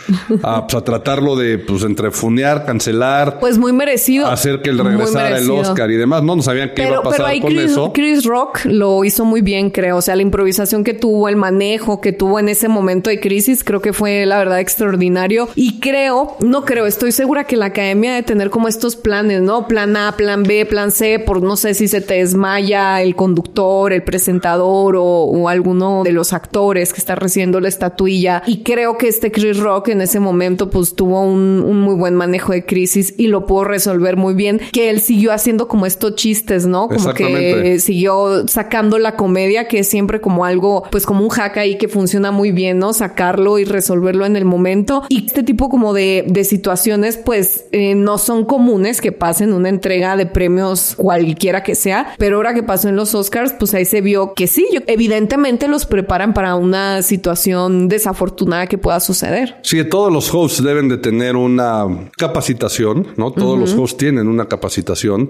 [0.43, 3.39] a, pues, a tratarlo de, pues, entrefunear, cancelar.
[3.39, 4.27] Pues muy merecido.
[4.27, 7.17] Hacer que él regresara el Oscar y demás, no, no sabían qué iba a pasar
[7.17, 7.91] pero ahí con eso.
[7.93, 12.01] Chris Rock lo hizo muy bien, creo, o sea, la improvisación que tuvo, el manejo
[12.01, 16.37] que tuvo en ese momento de crisis, creo que fue la verdad extraordinario y creo,
[16.39, 19.67] no creo, estoy segura que la academia debe tener como estos planes ¿no?
[19.67, 23.93] Plan A, plan B, plan C, por no sé si se te desmaya el conductor,
[23.93, 28.43] el presentador o, alguno de los actores que está recibiendo la estatuilla.
[28.47, 32.15] Y creo que este Chris Rock en ese momento pues tuvo un, un muy buen
[32.15, 36.15] manejo de crisis y lo pudo resolver muy bien, que él siguió haciendo como estos
[36.15, 36.87] chistes, ¿no?
[36.87, 41.57] Como que siguió sacando la comedia, que es siempre como algo, pues como un hack
[41.57, 42.93] ahí que funciona muy bien, ¿no?
[42.93, 45.03] Sacarlo y resolverlo en el momento.
[45.09, 49.53] Y este tipo como de, de situaciones pues eh, no son comunes que pasa en
[49.53, 53.73] una entrega de premios cualquiera que sea, pero ahora que pasó en los Oscars, pues
[53.73, 59.55] ahí se vio que sí, evidentemente los preparan para una situación desafortunada que pueda suceder.
[59.63, 61.85] Sí, todos los hosts deben de tener una
[62.17, 63.31] capacitación, ¿no?
[63.31, 65.29] Todos los hosts tienen una capacitación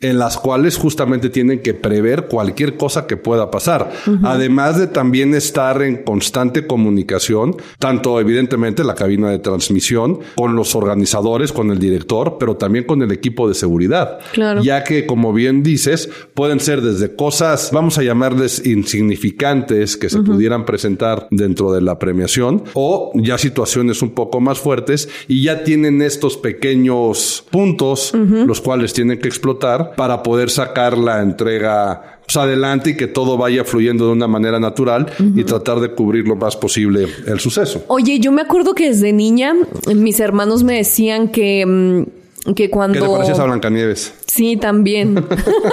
[0.00, 3.90] en las cuales justamente tienen que prever cualquier cosa que pueda pasar.
[4.22, 10.74] Además de también estar en constante comunicación, tanto evidentemente la cabina de transmisión, con los
[10.74, 14.18] organizadores, con el director, pero también con el equipo de seguridad.
[14.32, 14.62] Claro.
[14.62, 20.20] Ya que, como bien dices, pueden ser desde cosas, vamos a llamarles insignificantes que se
[20.20, 25.64] pudieran presentar dentro de la premiación, o ya situaciones un poco más fuertes y ya
[25.64, 32.36] tienen estos pequeños puntos, los cuales tienen que explotar para poder sacar la entrega pues,
[32.36, 36.36] adelante y que todo vaya fluyendo de una manera natural y tratar de cubrir lo
[36.36, 37.84] más posible el suceso.
[37.88, 39.54] Oye, yo me acuerdo que desde niña
[39.94, 42.98] mis hermanos me decían que, mm, que cuando...
[42.98, 44.14] ¿Qué te parecías a Blancanieves?
[44.26, 45.24] Sí, también.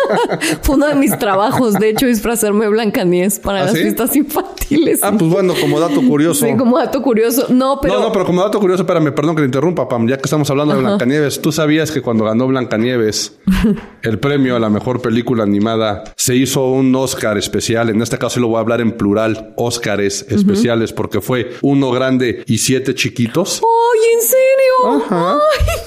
[0.62, 4.53] Fue uno de mis trabajos, de hecho, disfrazarme Blancanieves para ¿Ah, las fiestas infantiles.
[5.02, 6.46] Ah, pues bueno, como dato curioso.
[6.46, 7.48] Sí, como dato curioso.
[7.50, 7.96] No, pero...
[7.96, 10.50] No, no, pero como dato curioso, espérame, perdón que te interrumpa, Pam, ya que estamos
[10.50, 13.40] hablando de Blancanieves, ¿tú sabías que cuando ganó Blancanieves
[14.02, 17.90] el premio a la mejor película animada, se hizo un Oscar especial?
[17.90, 22.44] En este caso lo voy a hablar en plural, Oscars especiales, porque fue uno grande
[22.48, 23.62] y siete chiquitos.
[23.62, 24.63] ¡Ay, en serio!
[24.86, 25.38] Ajá.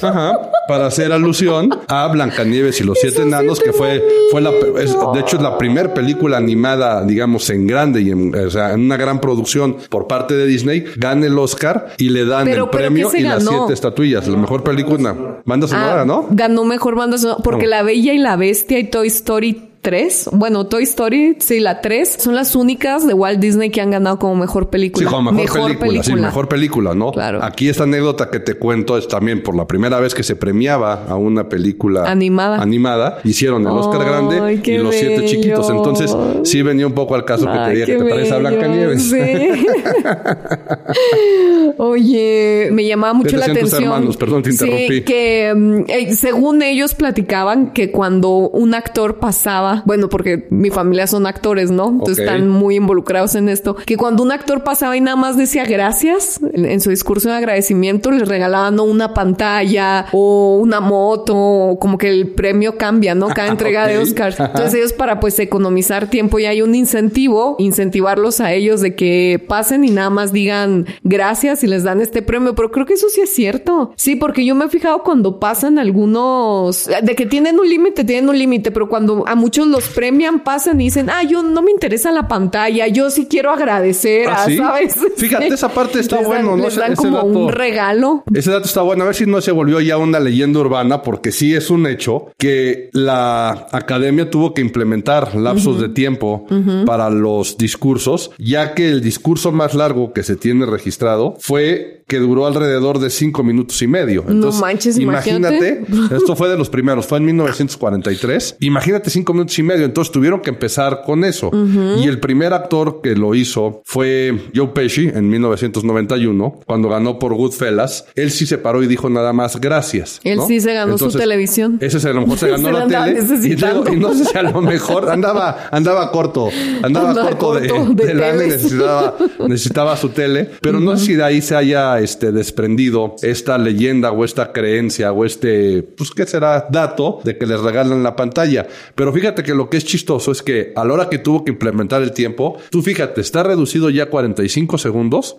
[0.03, 0.51] Ajá.
[0.69, 5.37] Para hacer alusión a Blancanieves y los Siete Enanos, que fue, fue la, de hecho
[5.37, 9.21] es la primera película animada, digamos, en grande y en, o sea, en una gran
[9.21, 13.45] producción por parte de Disney, gana el Oscar y le dan el premio y las
[13.45, 14.27] siete estatuillas.
[14.27, 16.27] La mejor película, banda sonora, ah, ¿no?
[16.31, 20.31] Ganó mejor banda sonora, porque La Bella y la Bestia y Toy Story 3.
[20.33, 22.17] Bueno, Toy Story, sí, la 3.
[22.19, 25.09] Son las únicas de Walt Disney que han ganado como mejor película.
[25.09, 27.13] Sí, como mejor, película, Sí, mejor película, ¿no?
[27.13, 27.41] Claro.
[27.41, 31.05] Aquí esta anécdota que te cuento es también por la primera vez que se premiaba
[31.05, 32.61] a una película animada.
[32.61, 33.21] Animada.
[33.23, 35.71] Hicieron el Oscar grande y los siete chiquitos.
[35.71, 39.05] Entonces, sí venía un poco al caso que te diga que te parece a Blancanieves.
[39.05, 39.17] Sí.
[41.79, 43.85] Oye, me llamaba mucho la atención.
[43.85, 44.17] hermanos?
[44.17, 44.89] Perdón, te interrumpí.
[44.89, 50.71] Sí, que mm, eh, según ellos platicaban que cuando un actor pasaba bueno, porque mi
[50.71, 51.89] familia son actores, ¿no?
[51.89, 55.65] Entonces están muy involucrados en esto, que cuando un actor pasaba y nada más decía
[55.65, 61.99] gracias en, su discurso de agradecimiento, les regalaban una pantalla o una moto, o como
[61.99, 63.29] que el premio cambia, ¿no?
[63.29, 64.39] Cada entrega de Oscars.
[64.39, 69.45] Entonces ellos para pues economizar tiempo y hay un incentivo, incentivarlos a ellos de que
[69.47, 73.09] pasen y nada más digan gracias y les dan este premio, pero creo que eso
[73.09, 73.93] sí es cierto.
[73.97, 78.29] Sí, porque yo me he fijado cuando pasan algunos, de que tienen un límite, tienen
[78.29, 81.71] un límite, pero cuando a muchos los premian, pasan y dicen, ah, yo no me
[81.71, 84.97] interesa la pantalla, yo sí quiero agradecer, ¿Ah, ¿sabes?
[85.17, 86.69] Fíjate, esa parte está bueno, ¿no?
[86.71, 88.25] Dan como un regalo.
[88.33, 91.33] Ese dato está bueno, a ver si no se volvió ya una leyenda urbana, porque
[91.33, 96.47] sí es un hecho que la academia tuvo que implementar lapsos de tiempo
[96.85, 102.19] para los discursos, ya que el discurso más largo que se tiene registrado fue que
[102.19, 104.25] duró alrededor de cinco minutos y medio.
[104.29, 105.85] Entonces, no manches, imagínate.
[106.15, 108.59] esto fue de los primeros, fue en 1943.
[108.61, 109.85] Imagínate cinco minutos y medio.
[109.85, 111.51] Entonces tuvieron que empezar con eso.
[111.99, 117.35] Y el primer actor que lo hizo fue Joe Pesci en 1991, cuando ganó por
[117.35, 118.07] Goodfellas.
[118.15, 120.21] Él sí se paró y dijo nada más gracias.
[120.25, 121.79] Él sí se ganó su televisión.
[121.81, 123.21] Ese a lo mejor se ganó la tele.
[123.47, 126.49] Y, no sé si a lo mejor andaba, andaba corto,
[126.83, 127.69] andaba, corto, de,
[128.05, 130.51] de, necesitaba, necesitaba su tele.
[130.61, 135.13] Pero no sé si de ahí se haya este, desprendido esta leyenda o esta creencia
[135.13, 136.67] o este, pues, ¿qué será?
[136.71, 138.67] Dato de que les regalan la pantalla.
[138.95, 141.51] Pero fíjate que lo que es chistoso es que a la hora que tuvo que
[141.51, 145.37] implementar el tiempo, tú fíjate, está reducido ya a 45 segundos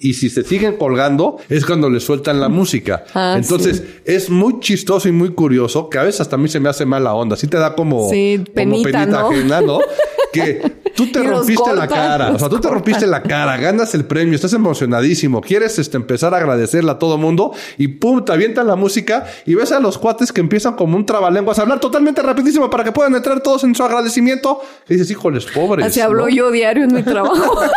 [0.00, 3.04] y si se siguen colgando es cuando le sueltan la música.
[3.14, 6.60] Ah, Entonces es muy chistoso y muy curioso que a veces hasta a mí se
[6.60, 7.34] me hace mala onda.
[7.34, 8.08] Así te da como,
[8.54, 9.80] penita, ajena, ¿no?
[10.32, 10.60] que
[10.98, 14.34] tú te rompiste la cara, o sea, tú te rompiste la cara, ganas el premio,
[14.34, 18.74] estás emocionadísimo, quieres este, empezar a agradecerle a todo mundo y pum, te avientan la
[18.74, 22.68] música y ves a los cuates que empiezan como un trabalenguas a hablar totalmente rapidísimo
[22.68, 24.60] para que puedan entrar todos en su agradecimiento.
[24.88, 25.86] Y dices, híjoles, pobres.
[25.86, 27.60] Así hablo yo diario en mi trabajo.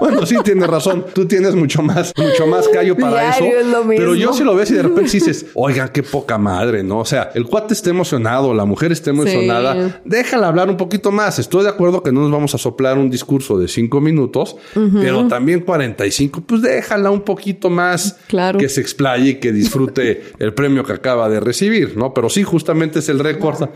[0.00, 1.04] Bueno, sí, tienes razón.
[1.14, 3.44] Tú tienes mucho más, mucho más callo para eso.
[3.86, 7.00] Pero yo si lo ves y de repente dices, oigan, qué poca madre, ¿no?
[7.00, 10.00] O sea, el cuate está emocionado, la mujer está emocionada.
[10.06, 11.38] Déjala hablar un poquito más.
[11.38, 14.56] Estoy de acuerdo que no nos vamos vamos a soplar un discurso de cinco minutos,
[15.00, 18.58] pero también 45, pues déjala un poquito más Claro.
[18.58, 22.14] que se explaye y que disfrute el premio que acaba de recibir, ¿no?
[22.14, 23.68] Pero sí, justamente es el récord,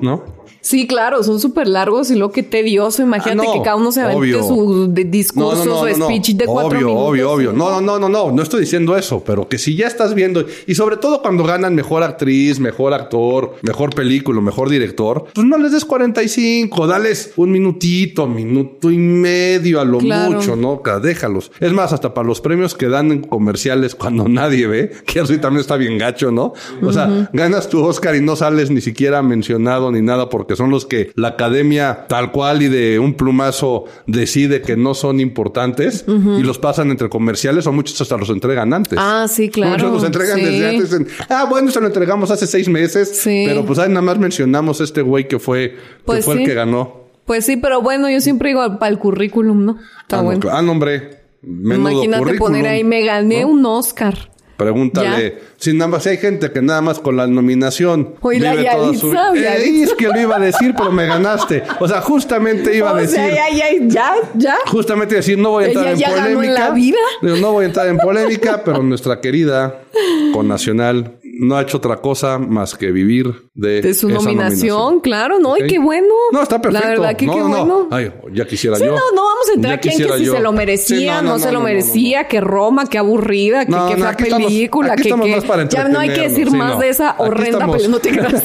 [0.00, 0.22] ¿no?
[0.60, 3.02] Sí, claro, son súper largos y lo que tedioso.
[3.02, 6.78] Imagínate Ah, no, que cada uno se avente su de- discurso, su speech de cuatro
[6.78, 7.08] obvio, minutos.
[7.08, 9.88] Obvio, obvio, No, no, no, no, no, no estoy diciendo eso, pero que si ya
[9.88, 15.24] estás viendo, y sobre todo cuando ganan mejor actriz, mejor actor, mejor película, mejor director,
[15.34, 20.32] pues no les des 45, dales un minutito, minuto y medio a lo Claro.
[20.32, 20.80] mucho, ¿no?
[21.00, 21.52] Déjalos.
[21.60, 25.26] Es más, hasta para los premios que dan en comerciales cuando nadie ve, que eso
[25.32, 26.52] sí también está bien gacho, ¿no?
[26.82, 30.70] O sea, ganas tu Oscar y no sales ni siquiera mencionado ni nada porque son
[30.70, 36.04] los que la academia tal cual y de un plumazo decide que no son importantes
[36.06, 38.98] y los pasan entre comerciales o muchos hasta los entregan antes.
[39.00, 39.72] Ah, sí, claro.
[39.72, 40.44] Muchos los entregan Sí.
[40.44, 40.92] desde antes.
[40.92, 43.10] en, ah, bueno, se lo entregamos hace seis meses.
[43.16, 43.44] Sí.
[43.46, 46.42] Pero pues ahí nada más mencionamos este güey que fue, que Pues fue sí.
[46.42, 47.01] el que ganó.
[47.24, 49.78] Pues sí, pero bueno, yo siempre digo para el currículum, ¿no?
[50.02, 50.40] Está ah, no, bueno.
[50.40, 51.22] cl- ah, no, hombre.
[51.42, 52.52] Menudo Imagínate currículum.
[52.52, 54.30] poner ahí, me gané un Oscar.
[54.56, 55.38] Pregúntale.
[55.56, 58.14] Si nada más hay gente que nada más con la nominación.
[58.20, 59.12] Oye, la Yalitza, su-.
[59.34, 61.64] Eh, es que lo iba a decir, pero me ganaste.
[61.80, 63.16] O sea, justamente iba a decir.
[63.16, 64.54] sea, ya, ya, ya, ya.
[64.66, 66.60] Justamente decir, no voy a entrar Ella en ya ganó en polémica.
[66.68, 66.98] la vida.
[67.22, 69.80] No voy a entrar en polémica, pero nuestra querida
[70.32, 75.00] con Nacional no ha hecho otra cosa más que vivir de, De su esa nominación,
[75.00, 75.52] claro, ¿no?
[75.52, 75.60] Ok.
[75.60, 76.14] Y qué bueno.
[76.32, 76.86] No, está perfecto.
[76.88, 77.56] La verdad que no, qué no, no.
[77.64, 77.88] bueno.
[77.90, 78.90] Ay, ya quisiera Sí, yo.
[78.92, 80.34] no, no vamos a entrar aquí en que si yo.
[80.34, 84.16] se lo merecía, Sí, no, se lo merecía, que Roma, que aburrida, que qué fea
[84.16, 86.88] película, aquí que, estamos que- más para ya no hay que decir sí, más de
[86.90, 87.88] esa horrenda película.
[87.88, 88.44] No te creas.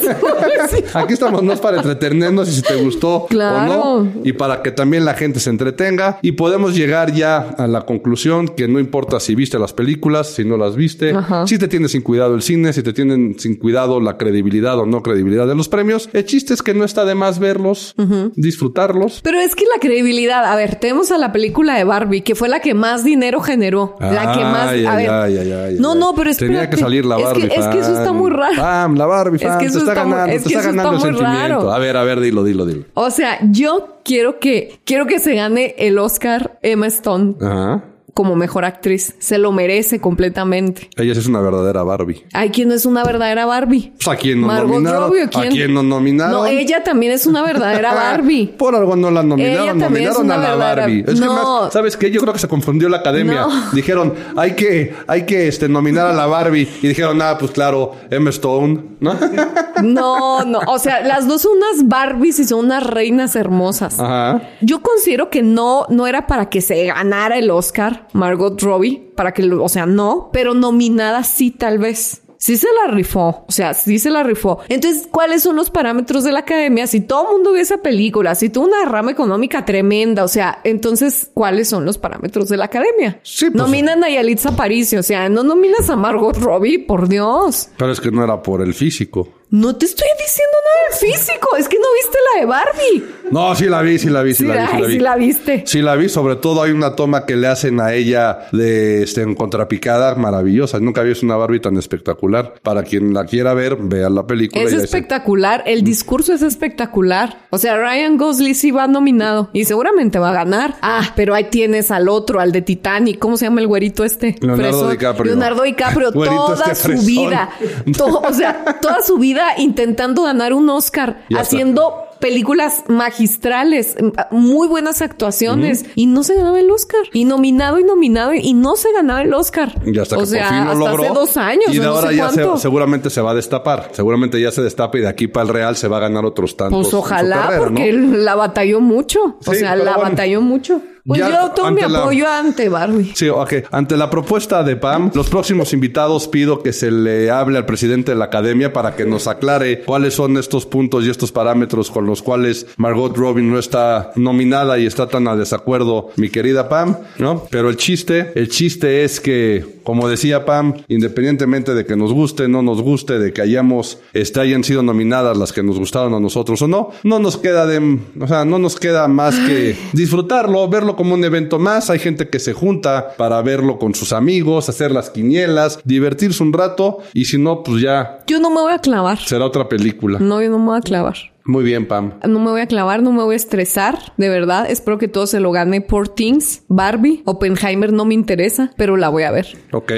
[0.94, 3.72] Aquí estamos no es para entretenernos y si te gustó Claro.
[3.82, 7.66] o no, y para que también la gente se entretenga y podemos llegar ya a
[7.66, 11.46] la conclusión que no importa si viste las películas, si no las viste, Ajá.
[11.46, 14.86] si te tiene sin cuidado el cine, si te tienen sin cuidado la credibilidad o
[14.86, 17.94] no credibilidad de los premios, el chiste es que no está de más verlos,
[18.36, 19.20] disfrutarlos.
[19.22, 22.48] Pero es que la credibilidad, a ver, tenemos a la película de Barbie, que fue
[22.48, 23.96] la que más dinero generó.
[24.00, 24.68] la que más.
[24.68, 25.54] Ay, a ay, ver.
[25.54, 26.54] ay, no, no, pero espérate.
[26.54, 27.48] Tenía que salir la Es Barbie.
[27.48, 28.56] que- Es que, eso está muy raro.
[28.56, 29.58] Pam, la Barbie Es fan.
[29.58, 31.38] que te está, está muy- ganando, es te está eso está ganando el sentimiento.
[31.58, 31.72] raro.
[31.72, 32.84] A ver, a ver, dilo, dilo, dilo.
[32.94, 37.84] O sea, yo quiero que quiero que se gane el Oscar Emma Stone Ajá.
[38.18, 39.14] Como mejor actriz.
[39.20, 40.90] Se lo merece completamente.
[40.96, 42.24] Ella es una verdadera Barbie.
[42.32, 43.92] Hay quien no es una verdadera Barbie.
[43.94, 45.02] Pues, ¿a quién no Margot nominaron?
[45.04, 45.52] Robbie, ¿o ¿A quién?
[45.52, 46.32] quién no nominaron?
[46.32, 48.48] No, ella también es una verdadera Barbie.
[48.58, 51.04] Por algo no la nominaron, Ella también es nominaron una a la verdadera- Barbie.
[51.06, 51.60] Es que No.
[51.62, 52.10] más, ¿sabes qué?
[52.10, 53.42] Yo creo que se confundió la academia.
[53.42, 53.70] No.
[53.72, 56.68] Dijeron, hay que, hay que este, nominar a la Barbie.
[56.82, 59.12] Y dijeron, ah, pues claro, Emma Stone, ¿no?
[59.82, 60.60] No, no.
[60.68, 63.98] O sea, las dos son unas Barbies y son unas reinas hermosas.
[63.98, 64.42] Ajá.
[64.60, 69.32] Yo considero que no, no era para que se ganara el Oscar Margot Robbie, para
[69.32, 72.22] que, lo- o sea, no, pero nominada sí tal vez.
[72.40, 74.60] Sí se la rifó, o sea, sí se la rifó.
[74.68, 76.86] Entonces, ¿cuáles son los parámetros de la academia?
[76.86, 80.60] Si todo el mundo ve esa película, si tuvo una rama económica tremenda, o sea,
[80.62, 83.18] entonces, ¿cuáles son los parámetros de la academia?
[83.24, 87.70] Sí, pues- Nominan a Yalitza Aparicio, o sea, no nominas a Margot Robbie, por Dios.
[87.76, 89.28] Pero es que no era por el físico.
[89.50, 93.14] No te estoy diciendo nada del físico, es que no viste la de Barbie.
[93.30, 94.60] No, sí la vi, sí la vi, sí, Sí, la vi.
[94.60, 94.92] ay, sí la vi.
[94.92, 95.62] sí la viste.
[95.66, 99.22] Sí la vi, sobre todo hay una toma que le hacen a ella de este
[99.22, 100.78] en contrapicada maravillosa.
[100.80, 102.54] Nunca había visto una Barbie tan espectacular.
[102.62, 104.64] Para quien la quiera ver, vea la película.
[104.64, 107.38] Es se- espectacular, el discurso es espectacular.
[107.50, 110.76] O sea, Ryan Gosling sí va nominado y seguramente va a ganar.
[110.82, 113.18] Ah, pero ahí tienes al otro, al de Titanic.
[113.18, 114.36] ¿Cómo se llama el güerito este?
[114.40, 115.24] Leonardo DiCaprio.
[115.24, 117.48] Leonardo DiCaprio, toda este su vida.
[117.96, 121.56] to- o sea, toda su vida intentando ganar un Oscar, Ya está.
[121.56, 123.96] haciendo películas magistrales,
[124.32, 127.00] muy buenas actuaciones y no se ganaba el Oscar.
[127.12, 129.72] Y nominado y nominado y no se ganaba el Oscar.
[129.86, 131.04] Y hasta o que sea, por fin lo hasta logró.
[131.04, 131.64] hace dos años.
[131.68, 133.90] Y de o no ahora sé ya se- seguramente se va a destapar.
[133.92, 136.56] Seguramente ya se destapa y de aquí para el Real se va a ganar otros
[136.56, 136.80] tantos.
[136.82, 137.86] Pues ojalá, carrera, porque ¿no?
[138.14, 139.36] él la batalló mucho.
[139.46, 140.10] o sea, la bueno.
[140.10, 140.80] batalló mucho.
[141.08, 143.12] Pues Ya yo todo mi la- apoyo ante Barbie.
[143.14, 143.54] Sí, ok.
[143.70, 148.12] Ante la propuesta de Pam, los próximos invitados pido que se le hable al presidente
[148.12, 152.04] de la academia para que nos aclare cuáles son estos puntos y estos parámetros con
[152.04, 156.96] los cuales Margot Robbie no está nominada y está tan a desacuerdo, mi querida Pam,
[157.18, 157.44] ¿no?
[157.50, 162.48] Pero el chiste, el chiste es que, como decía Pam, independientemente de que nos guste,
[162.48, 166.20] no nos guste, de que hayamos, este, hayan sido nominadas las que nos gustaron a
[166.20, 170.68] nosotros o no, no nos queda de, o sea, no nos queda más que disfrutarlo,
[170.68, 171.88] verlo como un evento más.
[171.88, 176.52] Hay gente que se junta para verlo con sus amigos, hacer las quinielas, divertirse un
[176.52, 179.18] rato y si no, pues ya Yo no me voy a clavar.
[179.18, 180.18] será otra película.
[180.18, 181.16] No, yo no me voy a clavar.
[181.44, 182.12] Muy bien, Pam.
[182.28, 184.70] No me voy a clavar, no me voy a estresar, de verdad.
[184.70, 189.08] Espero que todo se lo gane por Things, Barbie, Oppenheimer no me interesa, pero la
[189.08, 189.56] voy a ver.
[189.72, 189.92] Ok.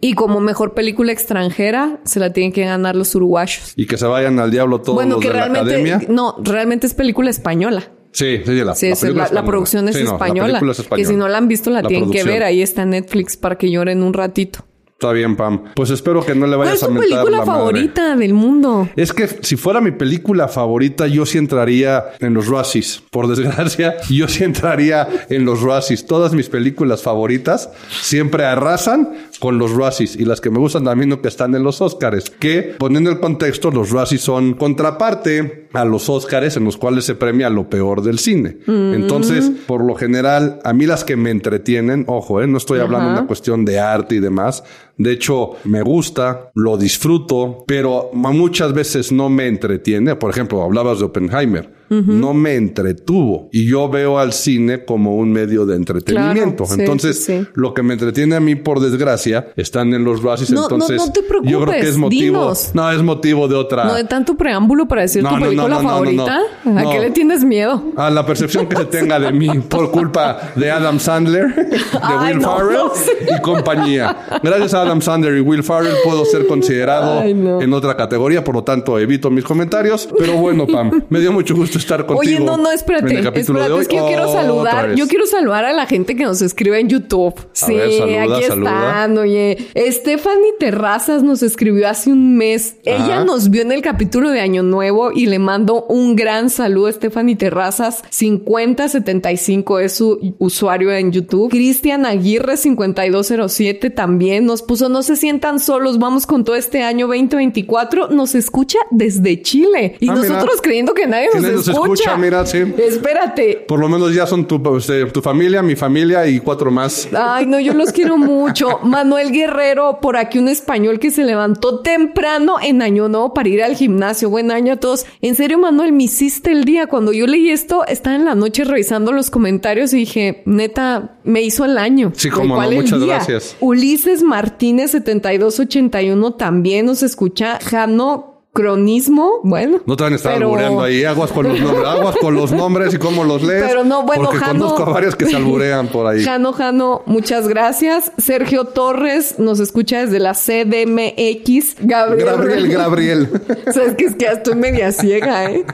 [0.00, 3.72] Y como mejor película extranjera, se la tienen que ganar los uruguayos.
[3.76, 6.00] Y que se vayan al diablo todos bueno, los que de la realmente, academia.
[6.08, 7.90] no, realmente es película española.
[8.16, 10.46] Sí, sí, la, Sí, la es- película la, la producción es Sí, no, la española.
[10.46, 11.08] película es Que española.
[11.10, 12.42] si no la han visto, la, tienen que ver.
[12.42, 14.60] Ahí está Netflix para que lloren un ratito.
[14.98, 15.64] Está bien, Pam.
[15.74, 17.58] Pues espero que no le ¿Cuál vayas es a tu mentar película la madre.
[17.58, 18.88] favorita del mundo?
[18.96, 23.02] Es que si fuera mi película favorita, yo sí entraría en los Razzies.
[23.10, 26.06] Por desgracia, yo sí entraría en los Razzies.
[26.06, 27.68] Todas mis películas favoritas
[28.00, 30.16] siempre arrasan con los Razzies.
[30.16, 32.30] Y las que me gustan también lo que están en los Oscars.
[32.30, 37.14] Que, poniendo el contexto, los Razzies son contraparte a los Oscars en los cuales se
[37.14, 38.58] premia lo peor del cine.
[38.66, 43.08] Entonces, por lo general, a mí las que me entretienen, ojo, eh, no estoy hablando
[43.08, 44.64] de una cuestión de arte y demás.
[44.96, 50.16] De hecho, me gusta, lo disfruto, pero muchas veces no me entretiene.
[50.16, 51.75] Por ejemplo, hablabas de Oppenheimer.
[51.88, 53.48] No me entretuvo.
[53.52, 56.64] Y yo veo al cine como un medio de entretenimiento.
[56.64, 60.22] Claro, sí, entonces, sí, lo que me entretiene a mí, por desgracia, están en los
[60.22, 60.50] Razzies.
[60.50, 62.38] No, no, entonces, no te yo creo que preocupes, es motivo.
[62.40, 62.70] dinos.
[62.74, 63.84] No, es motivo de otra.
[63.84, 66.38] No de tanto preámbulo para decir No, tu no, no, película no, no, no, favorita.
[66.64, 66.78] no.
[66.78, 66.90] ¿A No.
[66.90, 67.82] qué le tienes miedo?
[67.96, 72.32] A la percepción que se tenga de mí por culpa de Adam Sandler, de Ay,
[72.34, 73.10] Will no, Farrell no sé.
[73.36, 74.16] y compañía.
[74.42, 77.60] Gracias a Adam Sandler y Will Farrell puedo ser considerado Ay, no.
[77.62, 80.08] en otra categoría, por lo tanto evito mis comentarios.
[80.18, 82.20] Pero bueno, Pam, me dio mucho gusto estar contigo.
[82.36, 83.14] Oye, no, no, en espérate.
[83.14, 83.82] el capítulo Espérate, de hoy.
[83.82, 84.94] es que yo quiero saludar.
[84.94, 87.34] Yo quiero saludar a la gente que nos escribe en YouTube.
[87.52, 88.70] sí, ver, saluda, aquí saluda.
[88.70, 89.18] están.
[89.18, 89.58] Oye,
[89.90, 92.76] Stephanie Terrazas nos escribió hace un mes.
[92.84, 96.86] Ella nos vio en el capítulo de Año Nuevo y le mando un gran saludo
[96.88, 98.02] a Stephanie Terrazas.
[98.10, 101.50] 5075 es su usuario en YouTube.
[101.50, 107.06] Cristian Aguirre 5207 también nos puso no se sientan solos, vamos con todo este año
[107.06, 108.08] 2024.
[108.08, 110.28] Nos escucha desde Chile y Ah, mira.
[110.28, 112.02] nosotros creyendo que nadie nos, nadie nos escucha.
[112.02, 112.58] escucha, mira, sí.
[112.78, 113.64] Espérate.
[113.66, 117.08] Por lo menos ya son tu, este, tu familia, mi familia y cuatro más.
[117.12, 118.78] Ay, no, yo los quiero mucho.
[118.82, 123.62] Manuel Guerrero, por aquí un español que se levantó temprano en Año Nuevo para ir
[123.62, 124.30] al gimnasio.
[124.30, 125.06] Buen año a todos.
[125.20, 126.86] En serio, Manuel, me hiciste el día.
[126.86, 131.42] Cuando yo leí esto, estaba en la noche revisando los comentarios y dije, neta, me
[131.42, 132.12] hizo el año.
[132.14, 133.56] Sí, ¿De cómo no, muchas gracias.
[133.60, 137.58] Ulises Martínez 7281 también nos escucha.
[137.62, 139.80] Jano Cronismo, bueno.
[139.86, 141.04] No te van a estar pero- albureando ahí.
[141.04, 141.86] Aguas con los nombres.
[141.86, 143.64] Aguas con los nombres y cómo los lees.
[143.68, 146.24] Pero no, bueno, Porque Jano- conozco a varios que se alburean por ahí.
[146.24, 148.12] Jano, Jano, muchas gracias.
[148.18, 151.76] Sergio Torres nos escucha desde la CDMX.
[151.80, 152.26] Gabriel.
[152.26, 153.28] Gabriel, Gabriel.
[153.72, 155.64] Sabes que es que estoy media ciega, ¿eh?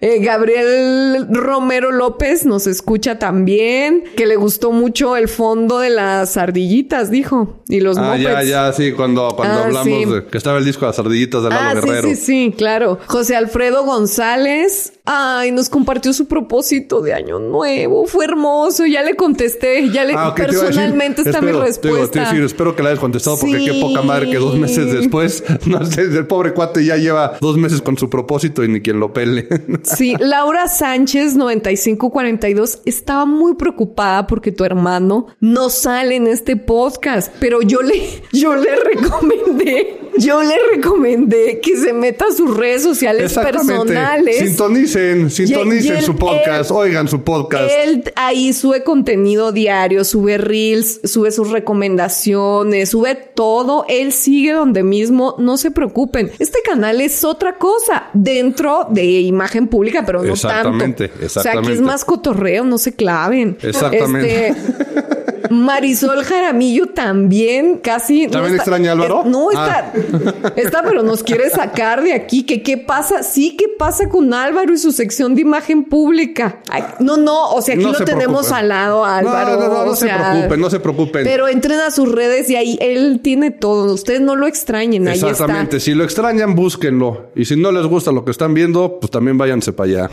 [0.00, 6.36] Eh, Gabriel Romero López nos escucha también, que le gustó mucho el fondo de las
[6.36, 8.48] ardillitas, dijo, y los Ah, ya, mopeds.
[8.48, 10.04] ya, sí, cuando, cuando Ah, hablamos sí.
[10.04, 12.08] de que estaba el disco de las ardillitas de Lalo Ah, Guerrero.
[12.08, 12.98] sí, sí, sí, claro.
[13.06, 18.06] José Alfredo González, ay, nos compartió su propósito de año nuevo.
[18.06, 18.86] Fue hermoso.
[18.86, 21.88] Ya le contesté, ya le Ah, personalmente está mi espero, respuesta.
[21.98, 24.92] digo, te decir, espero que la hayas contestado porque qué poca madre que dos meses
[24.92, 28.80] después, no sé, el pobre cuate ya lleva dos meses con su propósito y ni
[28.80, 29.46] quien lo pele.
[29.82, 37.32] Sí, Laura Sánchez 9542 estaba muy preocupada porque tu hermano no sale en este podcast,
[37.40, 42.82] pero yo le yo le recomendé, yo le recomendé que se meta a sus redes
[42.82, 44.38] sociales personales.
[44.38, 47.70] Sintonicen, sintonicen Y- y él- su podcast, él- oigan su podcast.
[47.84, 53.84] Él ahí sube contenido diario, sube reels, sube sus recomendaciones, sube todo.
[53.88, 55.34] Él sigue donde mismo.
[55.38, 56.30] No se preocupen.
[56.38, 61.26] Este canal es otra cosa dentro de imagen pública, pero no Exactamente, tanto.
[61.26, 61.72] O sea, aquí exactamente.
[61.74, 63.58] es más cotorreo, no se claven.
[63.62, 64.48] Exactamente.
[64.48, 65.15] Este,
[65.50, 68.28] Marisol Jaramillo también casi.
[68.28, 69.22] ¿También extraña a Álvaro?
[69.24, 69.92] es- no, Ah.
[69.94, 72.42] está, está, pero nos quiere sacar de aquí.
[72.44, 73.22] que qué pasa?
[73.22, 76.60] Sí, ¿qué pasa con Álvaro y su sección de imagen pública?
[76.68, 78.54] Ay, no, no, o sea, aquí No lo tenemos preocupen.
[78.56, 79.50] al lado, Álvaro.
[79.56, 81.24] No, no, no, no se preocupen, no se preocupen.
[81.24, 83.92] Pero entren a sus redes y ahí él tiene todo.
[83.94, 85.84] Ustedes no lo extrañen, ahí Exactamente, está.
[85.84, 87.30] si lo extrañan, búsquenlo.
[87.34, 90.10] Y si no les gusta lo que están viendo, pues también váyanse para allá.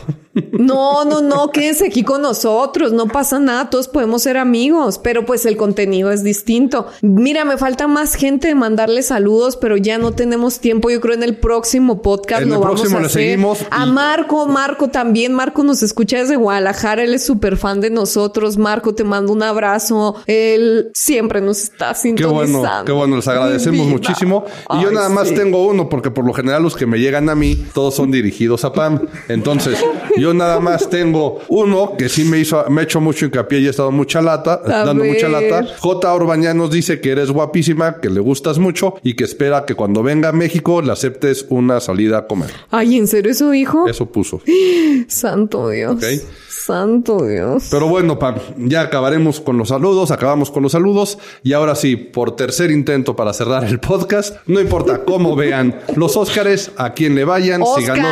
[0.52, 5.23] No, no, no, quédense aquí con nosotros, no pasa nada, todos podemos ser amigos, pero
[5.24, 6.86] pues el contenido es distinto.
[7.02, 10.90] Mira, me falta más gente de mandarle saludos, pero ya no tenemos tiempo.
[10.90, 13.22] Yo creo en el próximo podcast En lo el vamos próximo a le hacer.
[13.22, 17.90] seguimos A Marco, Marco también, Marco nos escucha desde Guadalajara, él es súper fan de
[17.90, 18.56] nosotros.
[18.58, 20.16] Marco, te mando un abrazo.
[20.26, 22.58] Él siempre nos está Qué sintonizando.
[22.60, 23.90] bueno, qué bueno, les agradecemos vida.
[23.90, 24.44] muchísimo.
[24.70, 25.34] Y yo nada más sí.
[25.34, 28.64] tengo uno, porque por lo general los que me llegan a mí, todos son dirigidos
[28.64, 29.00] a Pam.
[29.28, 29.78] Entonces,
[30.16, 33.66] yo nada más tengo uno que sí me hizo, me ha hecho mucho hincapié y
[33.66, 35.50] he estado mucha lata, dando mucha ver.
[35.50, 35.74] lata.
[35.78, 36.12] J.
[36.14, 40.02] Orbaña nos dice que eres guapísima, que le gustas mucho y que espera que cuando
[40.02, 42.50] venga a México le aceptes una salida a comer.
[42.70, 43.86] Ay, ¿en serio eso dijo?
[43.88, 44.40] Eso puso.
[45.08, 45.96] Santo Dios.
[45.96, 46.04] Ok.
[46.48, 47.68] Santo Dios.
[47.70, 51.96] Pero bueno, Pam, ya acabaremos con los saludos, acabamos con los saludos y ahora sí,
[51.96, 57.14] por tercer intento para cerrar el podcast, no importa cómo vean los Óscares, a quien
[57.14, 58.08] le vayan, si ganó.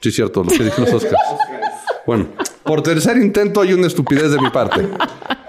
[0.00, 1.16] Sí, cierto, lo que dije los Óscars.
[2.06, 2.26] Bueno,
[2.62, 4.88] Por tercer intento hay una estupidez de mi parte.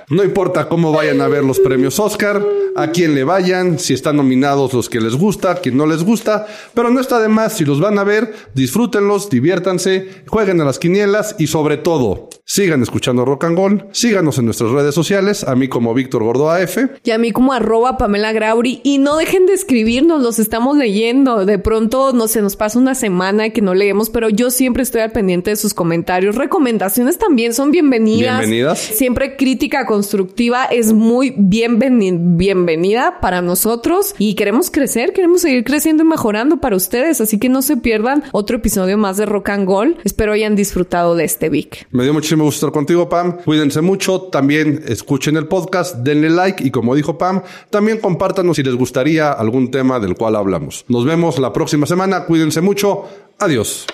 [0.09, 2.41] No importa cómo vayan a ver los premios Oscar,
[2.77, 6.47] a quién le vayan, si están nominados los que les gusta, quien no les gusta,
[6.73, 10.79] pero no está de más si los van a ver, disfrútenlos, diviértanse, jueguen a las
[10.79, 15.53] quinielas y sobre todo, sigan escuchando Rock and Roll, síganos en nuestras redes sociales, a
[15.55, 16.77] mí como Víctor Gordo AF.
[17.03, 18.79] Y a mí como arroba Pamela Grauri.
[18.83, 21.45] Y no dejen de escribirnos, los estamos leyendo.
[21.45, 25.01] De pronto no se nos pasa una semana que no leemos, pero yo siempre estoy
[25.01, 26.35] al pendiente de sus comentarios.
[26.35, 28.39] Recomendaciones también son bienvenidas.
[28.39, 28.79] Bienvenidas.
[28.79, 36.07] Siempre crítica constructiva es muy bienvenida para nosotros y queremos crecer, queremos seguir creciendo y
[36.07, 37.19] mejorando para ustedes.
[37.19, 39.97] Así que no se pierdan otro episodio más de Rock and Roll.
[40.05, 41.87] Espero hayan disfrutado de este Vic.
[41.91, 43.37] Me dio muchísimo gusto estar contigo, Pam.
[43.43, 44.21] Cuídense mucho.
[44.23, 49.31] También escuchen el podcast, denle like y como dijo Pam, también compártanos si les gustaría
[49.31, 50.85] algún tema del cual hablamos.
[50.87, 52.25] Nos vemos la próxima semana.
[52.25, 53.05] Cuídense mucho.
[53.39, 53.85] Adiós.